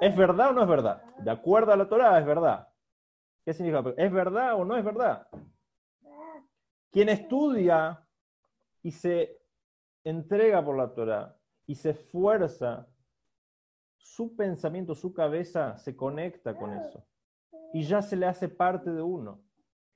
¿Es 0.00 0.16
verdad 0.16 0.50
o 0.50 0.52
no 0.52 0.62
es 0.62 0.68
verdad? 0.68 1.02
De 1.18 1.30
acuerdo 1.30 1.72
a 1.72 1.76
la 1.76 1.88
Torah, 1.88 2.18
es 2.18 2.26
verdad. 2.26 2.68
¿Qué 3.44 3.52
significa? 3.52 3.92
¿Es 3.96 4.12
verdad 4.12 4.54
o 4.54 4.64
no 4.64 4.76
es 4.76 4.84
verdad? 4.84 5.26
Quien 6.94 7.08
estudia 7.08 8.06
y 8.80 8.92
se 8.92 9.36
entrega 10.04 10.64
por 10.64 10.76
la 10.76 10.94
Torah 10.94 11.36
y 11.66 11.74
se 11.74 11.90
esfuerza, 11.90 12.86
su 13.96 14.36
pensamiento, 14.36 14.94
su 14.94 15.12
cabeza 15.12 15.76
se 15.76 15.96
conecta 15.96 16.56
con 16.56 16.72
eso. 16.72 17.04
Y 17.72 17.82
ya 17.82 18.00
se 18.00 18.14
le 18.14 18.26
hace 18.26 18.48
parte 18.48 18.92
de 18.92 19.02
uno. 19.02 19.42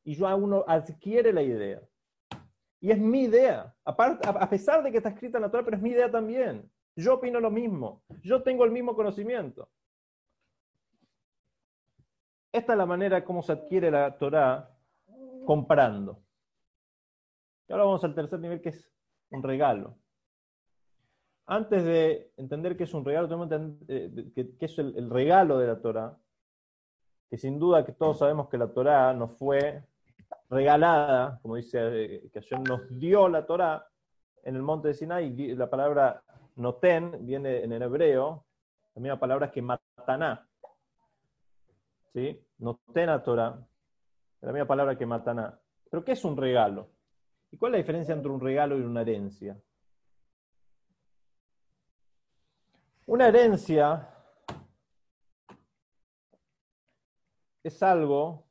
Y 0.02 0.16
ya 0.16 0.34
uno 0.34 0.64
adquiere 0.66 1.32
la 1.32 1.42
idea. 1.42 1.80
Y 2.80 2.90
es 2.90 2.98
mi 2.98 3.22
idea. 3.22 3.72
a 3.84 4.50
pesar 4.50 4.82
de 4.82 4.90
que 4.90 4.96
está 4.96 5.10
escrita 5.10 5.38
en 5.38 5.42
la 5.42 5.50
Torah, 5.52 5.64
pero 5.64 5.76
es 5.76 5.82
mi 5.84 5.90
idea 5.90 6.10
también. 6.10 6.68
Yo 6.96 7.14
opino 7.14 7.38
lo 7.38 7.52
mismo. 7.52 8.02
Yo 8.24 8.42
tengo 8.42 8.64
el 8.64 8.72
mismo 8.72 8.96
conocimiento. 8.96 9.68
Esta 12.50 12.72
es 12.72 12.76
la 12.76 12.86
manera 12.86 13.24
como 13.24 13.40
se 13.40 13.52
adquiere 13.52 13.88
la 13.88 14.18
Torah 14.18 14.68
comprando. 15.46 16.24
Y 17.68 17.72
ahora 17.72 17.84
vamos 17.84 18.02
al 18.04 18.14
tercer 18.14 18.40
nivel, 18.40 18.60
que 18.62 18.70
es 18.70 18.90
un 19.30 19.42
regalo. 19.42 19.94
Antes 21.46 21.84
de 21.84 22.32
entender 22.36 22.76
qué 22.76 22.84
es 22.84 22.94
un 22.94 23.04
regalo, 23.04 23.28
tenemos 23.28 23.48
que 23.48 23.54
entender 23.54 24.26
eh, 24.36 24.52
qué 24.58 24.64
es 24.64 24.78
el, 24.78 25.10
regalo 25.10 25.58
de 25.58 25.66
la 25.66 25.80
Torah. 25.80 26.16
Que 27.28 27.36
sin 27.36 27.58
duda 27.58 27.84
que 27.84 27.92
todos 27.92 28.18
sabemos 28.18 28.48
que 28.48 28.56
la 28.56 28.68
Torah 28.68 29.12
no 29.12 29.28
fue 29.28 29.84
regalada, 30.48 31.38
como 31.42 31.56
dice, 31.56 31.78
eh, 31.80 32.30
que 32.32 32.38
ayer 32.38 32.60
nos 32.60 32.98
dio 32.98 33.28
la 33.28 33.44
Torah 33.46 33.86
en 34.44 34.56
el 34.56 34.62
monte 34.62 34.88
de 34.88 34.94
Sinai, 34.94 35.54
la 35.54 35.68
palabra 35.68 36.22
noten 36.56 37.26
viene 37.26 37.62
en 37.62 37.72
el 37.72 37.82
hebreo, 37.82 38.46
la 38.94 39.02
misma 39.02 39.20
palabra 39.20 39.50
que 39.50 39.60
mataná. 39.60 40.48
¿Sí? 42.14 42.42
Noten 42.58 43.10
a 43.10 43.22
Torah, 43.22 43.58
la 44.40 44.52
misma 44.52 44.66
palabra 44.66 44.96
que 44.96 45.04
mataná. 45.04 45.58
Pero 45.90 46.02
¿qué 46.02 46.12
es 46.12 46.24
un 46.24 46.36
regalo? 46.36 46.88
¿Y 47.50 47.56
cuál 47.56 47.72
es 47.72 47.78
la 47.78 47.78
diferencia 47.78 48.14
entre 48.14 48.30
un 48.30 48.40
regalo 48.40 48.78
y 48.78 48.82
una 48.82 49.00
herencia? 49.00 49.60
Una 53.06 53.28
herencia 53.28 54.08
es 57.62 57.82
algo 57.82 58.46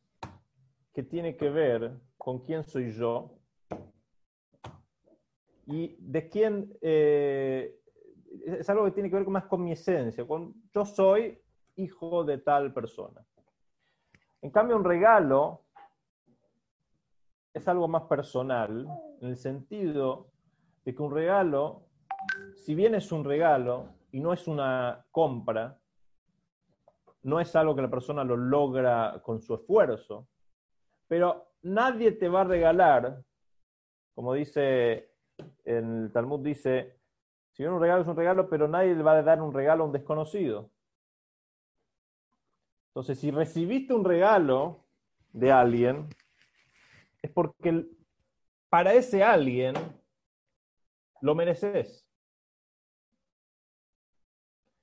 que 0.94 1.04
tiene 1.04 1.38
que 1.38 1.50
ver 1.50 2.00
con 2.18 2.44
quién 2.44 2.64
soy 2.64 2.92
yo 2.92 3.38
y 5.68 5.96
de 6.00 6.30
quién 6.30 6.76
eh, 6.82 7.80
es 8.46 8.70
algo 8.70 8.86
que 8.86 8.92
tiene 8.92 9.10
que 9.10 9.18
ver 9.18 9.28
más 9.28 9.46
con 9.46 9.64
mi 9.64 9.74
esencia, 9.74 10.26
yo 10.74 10.86
soy 10.86 11.40
hijo 11.76 12.24
de 12.24 12.40
tal 12.40 12.74
persona. 12.74 13.24
En 14.42 14.50
cambio, 14.50 14.76
un 14.76 14.84
regalo 14.84 15.67
es 17.58 17.68
algo 17.68 17.88
más 17.88 18.04
personal, 18.04 18.88
en 19.22 19.30
el 19.30 19.38
sentido 19.38 20.28
de 20.86 20.96
que 20.96 21.02
un 21.02 21.12
regalo, 21.12 21.84
si 22.56 22.76
bien 22.76 22.96
es 22.96 23.12
un 23.12 23.24
regalo 23.24 23.90
y 24.12 24.20
no 24.20 24.34
es 24.34 24.48
una 24.48 25.06
compra, 25.12 25.78
no 27.24 27.40
es 27.40 27.56
algo 27.56 27.76
que 27.76 27.82
la 27.82 27.90
persona 27.90 28.24
lo 28.24 28.38
logra 28.38 29.22
con 29.24 29.42
su 29.42 29.56
esfuerzo, 29.56 30.28
pero 31.08 31.52
nadie 31.64 32.12
te 32.14 32.30
va 32.30 32.42
a 32.42 32.46
regalar, 32.46 33.22
como 34.16 34.34
dice 34.34 35.12
el 35.66 36.12
Talmud, 36.14 36.40
dice, 36.40 37.00
si 37.52 37.64
bien 37.64 37.74
un 37.74 37.82
regalo 37.82 38.02
es 38.04 38.08
un 38.08 38.16
regalo, 38.16 38.50
pero 38.50 38.68
nadie 38.68 38.96
le 38.96 39.04
va 39.04 39.14
a 39.14 39.24
dar 39.24 39.42
un 39.42 39.54
regalo 39.54 39.84
a 39.84 39.88
un 39.88 39.92
desconocido. 39.92 40.70
Entonces, 42.90 43.20
si 43.20 43.30
recibiste 43.30 43.94
un 43.94 44.06
regalo 44.06 44.86
de 45.34 45.52
alguien, 45.52 46.08
es 47.22 47.32
porque 47.32 47.86
para 48.70 48.94
ese 48.94 49.24
alguien 49.24 49.76
lo 51.22 51.36
mereces. 51.36 52.06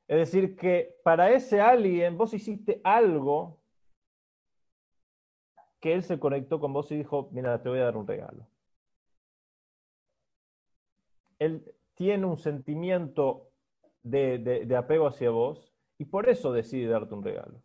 Es 0.06 0.18
decir, 0.18 0.56
que 0.56 0.96
para 1.02 1.30
ese 1.30 1.60
alguien 1.60 2.16
vos 2.16 2.34
hiciste 2.34 2.80
algo 2.84 3.60
que 5.80 5.94
él 5.94 6.02
se 6.02 6.18
conectó 6.18 6.60
con 6.60 6.72
vos 6.72 6.90
y 6.92 6.96
dijo, 6.96 7.28
mira, 7.32 7.62
te 7.62 7.68
voy 7.68 7.78
a 7.78 7.84
dar 7.84 7.96
un 7.96 8.06
regalo. 8.06 8.46
Él 11.38 11.74
tiene 11.94 12.26
un 12.26 12.38
sentimiento 12.38 13.50
de, 14.02 14.74
apego 14.76 15.06
hacia 15.06 15.30
vos 15.30 15.74
y 15.98 16.04
por 16.06 16.28
eso 16.28 16.52
decide 16.52 16.88
darte 16.88 17.14
un 17.14 17.22
regalo. 17.22 17.60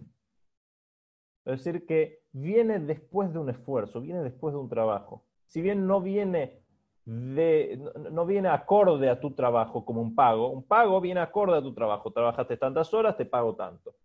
Es 1.54 1.64
decir, 1.64 1.86
que 1.88 2.22
viene 2.32 2.80
después 2.80 3.34
de 3.34 3.40
un 3.40 3.50
esfuerzo, 3.50 4.02
viene 4.02 4.22
después 4.22 4.54
de 4.54 4.60
un 4.60 4.70
trabajo. 4.70 5.24
Si 5.48 5.62
bien 5.62 5.88
no 5.88 6.00
viene, 6.00 6.62
de, 7.06 7.82
no 8.12 8.26
viene 8.28 8.50
acorde 8.50 9.10
a 9.10 9.20
tu 9.20 9.32
trabajo 9.32 9.84
como 9.84 10.00
un 10.00 10.14
pago, 10.14 10.50
un 10.50 10.64
pago 10.64 11.02
viene 11.02 11.22
acorde 11.22 11.58
a 11.58 11.62
tu 11.62 11.74
trabajo. 11.74 12.12
Trabajaste 12.12 12.58
tantas 12.58 12.94
horas, 12.94 13.18
te 13.18 13.26
pago 13.26 13.56
tanto. 13.56 13.96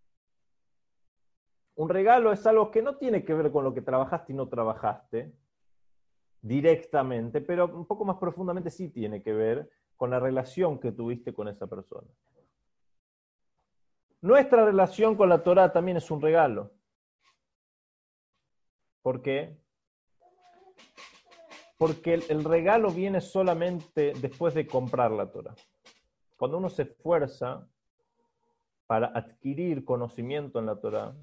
Un 1.75 1.91
regalo 1.91 2.33
es 2.33 2.47
algo 2.47 2.71
que 2.71 2.81
no 2.81 2.97
tiene 2.97 3.25
que 3.25 3.35
ver 3.35 3.53
con 3.53 3.63
lo 3.63 3.75
que 3.75 3.83
trabajaste 3.83 4.33
y 4.33 4.37
no 4.37 4.49
trabajaste 4.49 5.35
directamente, 6.41 7.43
pero 7.43 7.67
un 7.67 7.85
poco 7.85 8.07
más 8.07 8.17
profundamente 8.17 8.71
sí 8.71 8.89
tiene 8.89 9.23
que 9.23 9.35
ver 9.35 9.69
con 9.97 10.11
la 10.11 10.19
relación 10.19 10.79
que 10.79 10.93
tuviste 10.93 11.35
con 11.35 11.49
esa 11.49 11.67
persona. 11.67 12.09
Nuestra 14.23 14.65
relación 14.65 15.15
con 15.15 15.29
la 15.29 15.43
Torah 15.43 15.71
también 15.71 15.99
es 15.99 16.11
un 16.11 16.23
regalo. 16.23 16.71
¿Por 19.05 19.21
qué? 19.21 19.55
Porque 21.77 22.15
el, 22.15 22.43
regalo 22.43 22.91
viene 22.91 23.21
solamente 23.21 24.15
después 24.19 24.55
de 24.55 24.67
comprar 24.67 25.11
la 25.11 25.31
Torah. 25.31 25.55
Cuando 26.39 26.57
uno 26.57 26.71
se 26.71 26.85
esfuerza 26.85 27.69
para 28.87 29.09
adquirir 29.09 29.85
conocimiento 29.85 30.59
en 30.59 30.65
la 30.65 30.81
Torah, 30.81 31.15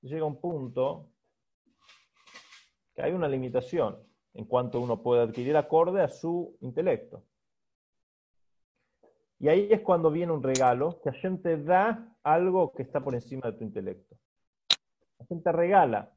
llega 0.00 0.24
un 0.24 0.40
punto 0.40 1.10
que 2.94 3.02
hay 3.02 3.12
una 3.12 3.28
limitación 3.28 4.02
en 4.32 4.46
cuanto 4.46 4.80
uno 4.80 5.02
puede 5.02 5.24
adquirir 5.24 5.54
acorde 5.54 6.00
a 6.00 6.08
su 6.08 6.56
intelecto. 6.62 7.24
Y 9.38 9.48
ahí 9.48 9.68
es 9.70 9.82
cuando 9.82 10.10
viene 10.10 10.32
un 10.32 10.42
regalo, 10.42 10.98
que 11.02 11.10
Hashem 11.10 11.42
te 11.42 11.62
da 11.62 12.16
algo 12.22 12.72
que 12.72 12.84
está 12.84 13.04
por 13.04 13.14
encima 13.14 13.50
de 13.50 13.58
tu 13.58 13.64
intelecto. 13.64 14.16
Hashem 15.18 15.42
te 15.42 15.52
regala. 15.52 16.14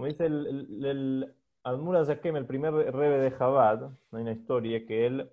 Como 0.00 0.08
dice 0.08 0.24
el, 0.24 0.46
el, 0.82 0.84
el 0.86 2.36
el 2.36 2.46
primer 2.46 2.72
rebe 2.72 3.18
de 3.18 3.30
Jabad, 3.32 3.90
hay 4.12 4.22
una 4.22 4.32
historia 4.32 4.86
que 4.86 5.04
él 5.04 5.30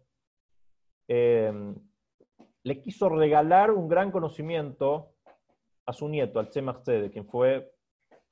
eh, 1.08 1.74
le 2.64 2.82
quiso 2.82 3.08
regalar 3.08 3.72
un 3.72 3.88
gran 3.88 4.12
conocimiento 4.12 5.14
a 5.86 5.94
su 5.94 6.10
nieto, 6.10 6.42
al 6.42 6.50
Tzemach 6.50 6.84
de 6.84 7.10
quien 7.10 7.26
fue 7.30 7.72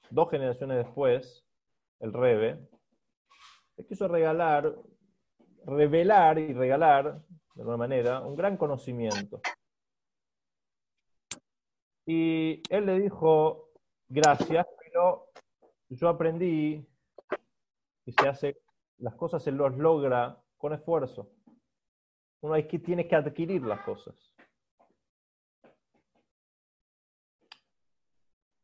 dos 0.09 0.29
generaciones 0.29 0.75
después, 0.79 1.47
el 2.01 2.11
rebe. 2.11 2.59
Le 3.77 3.85
quiso 3.85 4.09
regalar, 4.09 4.75
revelar 5.65 6.37
y 6.37 6.51
regalar, 6.51 7.21
de 7.53 7.61
alguna 7.61 7.77
manera, 7.77 8.19
un 8.19 8.35
gran 8.35 8.57
conocimiento. 8.57 9.39
Y 12.05 12.61
él 12.69 12.87
le 12.87 12.99
dijo, 12.99 13.69
gracias, 14.09 14.67
yo 15.89 16.09
aprendí 16.09 16.85
y 18.05 18.11
se 18.11 18.27
hace, 18.27 18.61
las 18.97 19.15
cosas 19.15 19.43
se 19.43 19.51
los 19.51 19.75
logra 19.77 20.41
con 20.57 20.73
esfuerzo. 20.73 21.29
Uno 22.41 22.53
hay 22.53 22.67
que, 22.67 22.79
tiene 22.79 23.07
que 23.07 23.15
adquirir 23.15 23.63
las 23.63 23.81
cosas. 23.81 24.15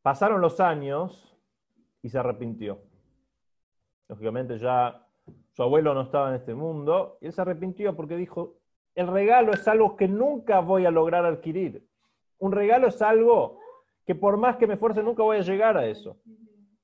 Pasaron 0.01 0.41
los 0.41 0.59
años 0.59 1.37
y 2.01 2.09
se 2.09 2.17
arrepintió. 2.17 2.81
Lógicamente 4.07 4.57
ya 4.57 5.07
su 5.51 5.63
abuelo 5.63 5.93
no 5.93 6.01
estaba 6.01 6.29
en 6.29 6.35
este 6.35 6.55
mundo 6.55 7.17
y 7.21 7.27
él 7.27 7.33
se 7.33 7.41
arrepintió 7.41 7.95
porque 7.95 8.15
dijo, 8.17 8.57
el 8.95 9.07
regalo 9.07 9.53
es 9.53 9.67
algo 9.67 9.95
que 9.95 10.07
nunca 10.07 10.59
voy 10.59 10.85
a 10.85 10.91
lograr 10.91 11.25
adquirir. 11.25 11.87
Un 12.39 12.51
regalo 12.51 12.87
es 12.87 13.01
algo 13.01 13.59
que 14.05 14.15
por 14.15 14.37
más 14.37 14.57
que 14.57 14.67
me 14.67 14.73
esfuerce 14.73 15.03
nunca 15.03 15.23
voy 15.23 15.37
a 15.37 15.41
llegar 15.41 15.77
a 15.77 15.85
eso. 15.85 16.17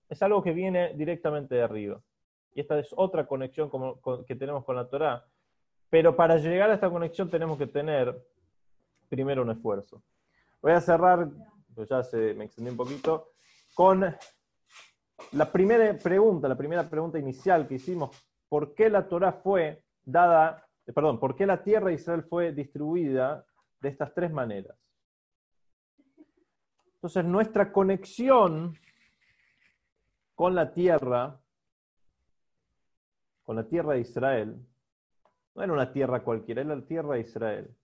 Es 0.09 0.21
algo 0.21 0.41
que 0.41 0.51
viene 0.51 0.93
directamente 0.93 1.55
de 1.55 1.63
arriba. 1.63 2.01
Y 2.53 2.61
esta 2.61 2.79
es 2.79 2.93
otra 2.95 3.27
conexión 3.27 3.69
que 4.25 4.35
tenemos 4.35 4.63
con 4.65 4.75
la 4.75 4.89
Torah. 4.89 5.25
Pero 5.89 6.15
para 6.15 6.37
llegar 6.37 6.69
a 6.69 6.73
esta 6.73 6.89
conexión 6.89 7.29
tenemos 7.29 7.57
que 7.57 7.67
tener 7.67 8.15
primero 9.09 9.41
un 9.41 9.51
esfuerzo. 9.51 10.01
Voy 10.61 10.71
a 10.71 10.81
cerrar, 10.81 11.29
pues 11.73 11.89
ya 11.89 12.03
se, 12.03 12.33
me 12.33 12.45
extendí 12.45 12.71
un 12.71 12.77
poquito, 12.77 13.33
con 13.73 14.03
la 15.31 15.51
primera 15.51 15.97
pregunta, 15.97 16.47
la 16.47 16.57
primera 16.57 16.89
pregunta 16.89 17.19
inicial 17.19 17.67
que 17.67 17.75
hicimos. 17.75 18.11
¿Por 18.49 18.73
qué 18.73 18.89
la 18.89 19.07
Torah 19.07 19.33
fue 19.33 19.83
dada, 20.03 20.67
eh, 20.85 20.93
perdón, 20.93 21.19
por 21.19 21.35
qué 21.35 21.45
la 21.45 21.63
tierra 21.63 21.87
de 21.87 21.95
Israel 21.95 22.23
fue 22.23 22.51
distribuida 22.53 23.45
de 23.79 23.89
estas 23.89 24.13
tres 24.13 24.31
maneras? 24.31 24.77
Entonces, 26.95 27.23
nuestra 27.23 27.71
conexión 27.71 28.73
con 30.37 30.53
la 30.53 30.71
tierra 30.71 31.41
con 33.43 33.55
la 33.55 33.63
tierra 33.63 33.93
de 33.93 34.01
Israel, 34.01 34.61
no 35.55 35.63
era 35.63 35.73
una 35.73 35.91
tierra 35.91 36.21
cualquiera, 36.21 36.61
era 36.61 36.75
la 36.75 36.85
tierra 36.85 37.15
de 37.15 37.21
Israel. 37.21 37.75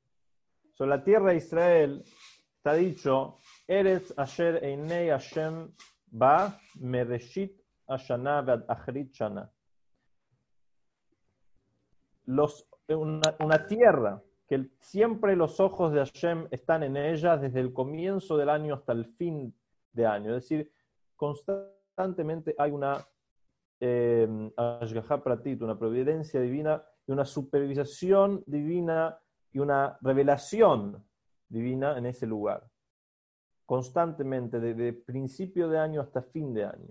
Sobre 0.73 0.89
la 0.89 1.03
tierra 1.03 1.31
de 1.31 1.37
Israel 1.37 2.03
está 2.57 2.73
dicho, 2.73 3.39
Eretz 3.65 4.13
Asher 4.17 4.63
Einei 4.63 5.07
Hashem 5.07 5.71
Ba 6.07 6.59
Mereshit 6.75 7.59
Ashana 7.87 8.39
Achrit 8.67 9.11
Shana. 9.13 9.49
Los, 12.25 12.67
una, 12.89 13.35
una, 13.39 13.65
tierra 13.65 14.21
que 14.47 14.69
siempre 14.81 15.37
los 15.37 15.61
ojos 15.61 15.93
de 15.93 15.99
Hashem 15.99 16.49
están 16.51 16.83
en 16.83 16.97
ella 16.97 17.37
desde 17.37 17.61
el 17.61 17.71
comienzo 17.71 18.35
del 18.35 18.49
año 18.49 18.75
hasta 18.75 18.91
el 18.91 19.05
fin 19.05 19.55
de 19.93 20.05
año. 20.05 20.35
Es 20.35 20.43
decir, 20.43 20.69
constantemente 21.15 21.72
hay 22.57 22.71
una 22.71 23.05
eh, 23.79 24.25
una 25.65 25.77
providencia 25.77 26.39
divina 26.39 26.81
y 27.05 27.11
una 27.11 27.25
supervisación 27.25 28.43
divina 28.45 29.19
y 29.51 29.59
una 29.59 29.97
revelación 30.01 31.03
divina 31.49 31.97
en 31.97 32.05
ese 32.05 32.25
lugar, 32.25 32.65
constantemente, 33.65 34.59
desde 34.59 34.93
principio 34.93 35.67
de 35.67 35.79
año 35.79 36.01
hasta 36.01 36.21
fin 36.21 36.53
de 36.53 36.65
año. 36.65 36.89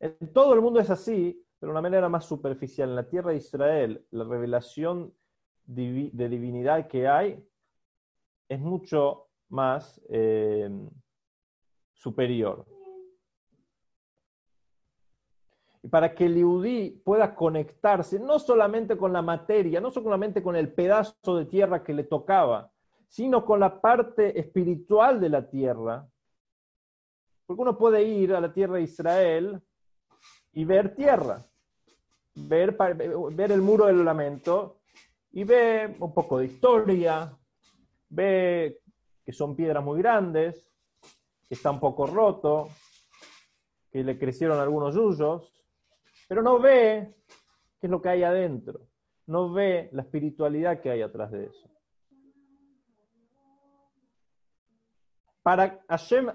En 0.00 0.32
todo 0.32 0.52
el 0.54 0.60
mundo 0.60 0.80
es 0.80 0.90
así, 0.90 1.46
pero 1.58 1.70
de 1.70 1.78
una 1.78 1.82
manera 1.82 2.08
más 2.08 2.24
superficial. 2.24 2.90
En 2.90 2.96
la 2.96 3.08
tierra 3.08 3.30
de 3.30 3.36
Israel, 3.36 4.04
la 4.10 4.24
revelación 4.24 5.14
de 5.64 6.28
divinidad 6.28 6.88
que 6.88 7.06
hay 7.06 7.44
es 8.48 8.60
mucho 8.60 9.28
más 9.48 10.00
eh, 10.08 10.70
superior. 11.92 12.66
Y 15.77 15.77
para 15.90 16.14
que 16.14 16.26
el 16.26 16.34
Yehudi 16.34 16.90
pueda 17.04 17.34
conectarse 17.34 18.18
no 18.18 18.38
solamente 18.38 18.96
con 18.96 19.12
la 19.12 19.22
materia, 19.22 19.80
no 19.80 19.90
solamente 19.90 20.42
con 20.42 20.56
el 20.56 20.72
pedazo 20.72 21.36
de 21.36 21.46
tierra 21.46 21.82
que 21.82 21.94
le 21.94 22.04
tocaba, 22.04 22.70
sino 23.08 23.44
con 23.44 23.60
la 23.60 23.80
parte 23.80 24.38
espiritual 24.38 25.20
de 25.20 25.28
la 25.28 25.48
tierra. 25.48 26.06
Porque 27.46 27.62
uno 27.62 27.78
puede 27.78 28.02
ir 28.02 28.34
a 28.34 28.40
la 28.40 28.52
tierra 28.52 28.76
de 28.76 28.82
Israel 28.82 29.62
y 30.52 30.64
ver 30.64 30.94
tierra, 30.94 31.44
ver, 32.34 32.76
ver 32.76 33.52
el 33.52 33.62
muro 33.62 33.86
del 33.86 34.04
lamento 34.04 34.80
y 35.32 35.44
ve 35.44 35.96
un 36.00 36.12
poco 36.12 36.38
de 36.38 36.46
historia, 36.46 37.32
ve 38.10 38.80
que 39.24 39.32
son 39.32 39.54
piedras 39.54 39.84
muy 39.84 39.98
grandes, 40.00 40.70
que 41.48 41.54
está 41.54 41.70
un 41.70 41.80
poco 41.80 42.06
roto, 42.06 42.68
que 43.90 44.04
le 44.04 44.18
crecieron 44.18 44.58
algunos 44.58 44.94
yuyos, 44.94 45.57
pero 46.28 46.42
no 46.42 46.60
ve 46.60 47.14
qué 47.80 47.86
es 47.86 47.90
lo 47.90 48.00
que 48.00 48.10
hay 48.10 48.22
adentro, 48.22 48.86
no 49.26 49.52
ve 49.52 49.88
la 49.92 50.02
espiritualidad 50.02 50.80
que 50.80 50.90
hay 50.90 51.02
atrás 51.02 51.32
de 51.32 51.46
eso. 51.46 51.68
Para 55.42 55.82
Hashem, 55.88 56.30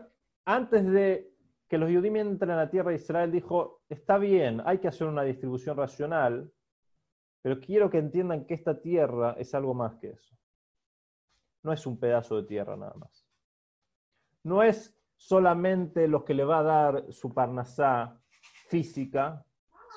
antes 0.45 0.85
de 0.85 1.31
que 1.69 1.77
los 1.77 1.87
judíos 1.89 2.15
entren 2.15 2.51
a 2.51 2.57
la 2.57 2.69
tierra 2.69 2.89
de 2.89 2.97
Israel, 2.97 3.31
dijo, 3.31 3.81
está 3.87 4.17
bien, 4.17 4.61
hay 4.65 4.79
que 4.79 4.87
hacer 4.87 5.07
una 5.07 5.23
distribución 5.23 5.77
racional, 5.77 6.51
pero 7.41 7.59
quiero 7.59 7.89
que 7.89 7.99
entiendan 7.99 8.45
que 8.45 8.55
esta 8.55 8.81
tierra 8.81 9.35
es 9.37 9.53
algo 9.53 9.73
más 9.73 9.95
que 9.97 10.09
eso. 10.09 10.35
No 11.61 11.71
es 11.71 11.85
un 11.85 11.99
pedazo 11.99 12.37
de 12.37 12.47
tierra 12.47 12.75
nada 12.75 12.93
más. 12.95 13.27
No 14.43 14.63
es 14.63 14.95
solamente 15.15 16.07
lo 16.07 16.25
que 16.25 16.33
le 16.33 16.43
va 16.43 16.59
a 16.59 16.63
dar 16.63 17.13
su 17.13 17.33
parnasá 17.33 18.19
física, 18.67 19.45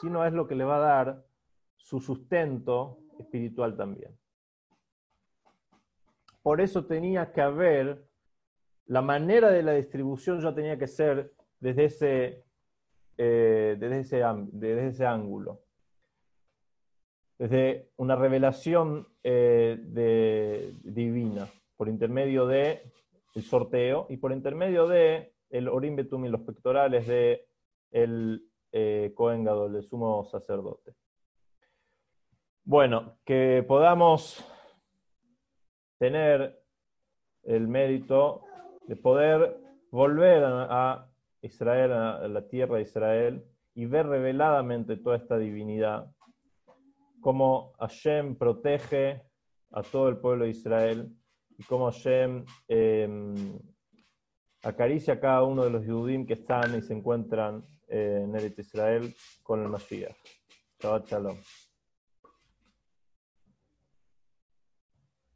sino 0.01 0.25
es 0.25 0.33
lo 0.33 0.47
que 0.47 0.55
le 0.55 0.65
va 0.65 0.77
a 0.77 1.05
dar 1.05 1.25
su 1.77 2.01
sustento 2.01 2.99
espiritual 3.19 3.77
también. 3.77 4.17
Por 6.43 6.61
eso 6.61 6.85
tenía 6.85 7.33
que 7.33 7.41
haber, 7.41 8.07
la 8.87 9.03
manera 9.03 9.51
de 9.51 9.63
la 9.63 9.73
distribución 9.73 10.41
ya 10.41 10.55
tenía 10.55 10.79
que 10.79 10.87
ser 10.87 11.33
desde 11.59 11.85
ese, 11.85 12.45
eh, 13.19 13.77
desde 13.79 14.01
ese, 14.01 14.23
desde 14.53 14.87
ese 14.89 15.07
ángulo. 15.07 15.63
Desde 17.39 17.91
una 17.97 18.17
revelación 18.17 19.09
eh, 19.23 20.73
divina, 20.85 21.49
por 21.77 21.89
intermedio 21.89 22.47
de 22.47 22.93
sorteo 23.43 24.07
y 24.09 24.17
por 24.17 24.33
intermedio 24.33 24.87
de 24.87 25.35
el 25.51 25.69
orim 25.69 25.97
betum 25.97 26.25
y 26.25 26.29
los 26.29 26.41
pectorales 26.41 27.07
de 27.07 27.47
el 27.91 28.49
eh, 28.79 29.15
Cohen 29.15 29.49
el 29.49 29.83
sumo 29.85 30.23
sacerdote. 30.27 30.93
Bueno, 32.63 33.17
que 33.25 33.65
podamos 33.67 34.45
tener 35.97 36.63
el 37.45 37.69
mérito 37.69 38.43
de 38.87 38.97
poder 38.97 39.57
volver 39.91 40.45
a 40.45 41.09
Israel, 41.41 41.93
a 41.95 42.29
la 42.29 42.47
tierra 42.49 42.77
de 42.77 42.83
Israel, 42.83 43.45
y 43.75 43.87
ver 43.87 44.09
reveladamente 44.09 44.99
toda 44.99 45.17
esta 45.17 45.39
divinidad, 45.39 46.13
cómo 47.23 47.73
Hashem 47.79 48.37
protege 48.37 49.23
a 49.71 49.83
todo 49.83 50.11
el 50.11 50.19
pueblo 50.19 50.45
de 50.45 50.51
Israel 50.51 51.17
y 51.57 51.63
cómo 51.63 51.87
Hashem 51.91 52.45
em, 52.69 53.59
acaricia 54.63 55.15
a 55.15 55.21
cada 55.21 55.45
uno 55.45 55.65
de 55.65 55.71
los 55.71 55.87
Yudim 55.87 56.27
que 56.27 56.35
están 56.35 56.77
y 56.77 56.83
se 56.83 56.93
encuentran 56.93 57.65
en 57.89 58.35
Eretz 58.37 58.59
Israel 58.59 59.15
con 59.43 59.63
el 59.63 59.69
Mashiach. 59.69 60.17
Shabbat 60.81 61.09
Shalom. 61.09 61.39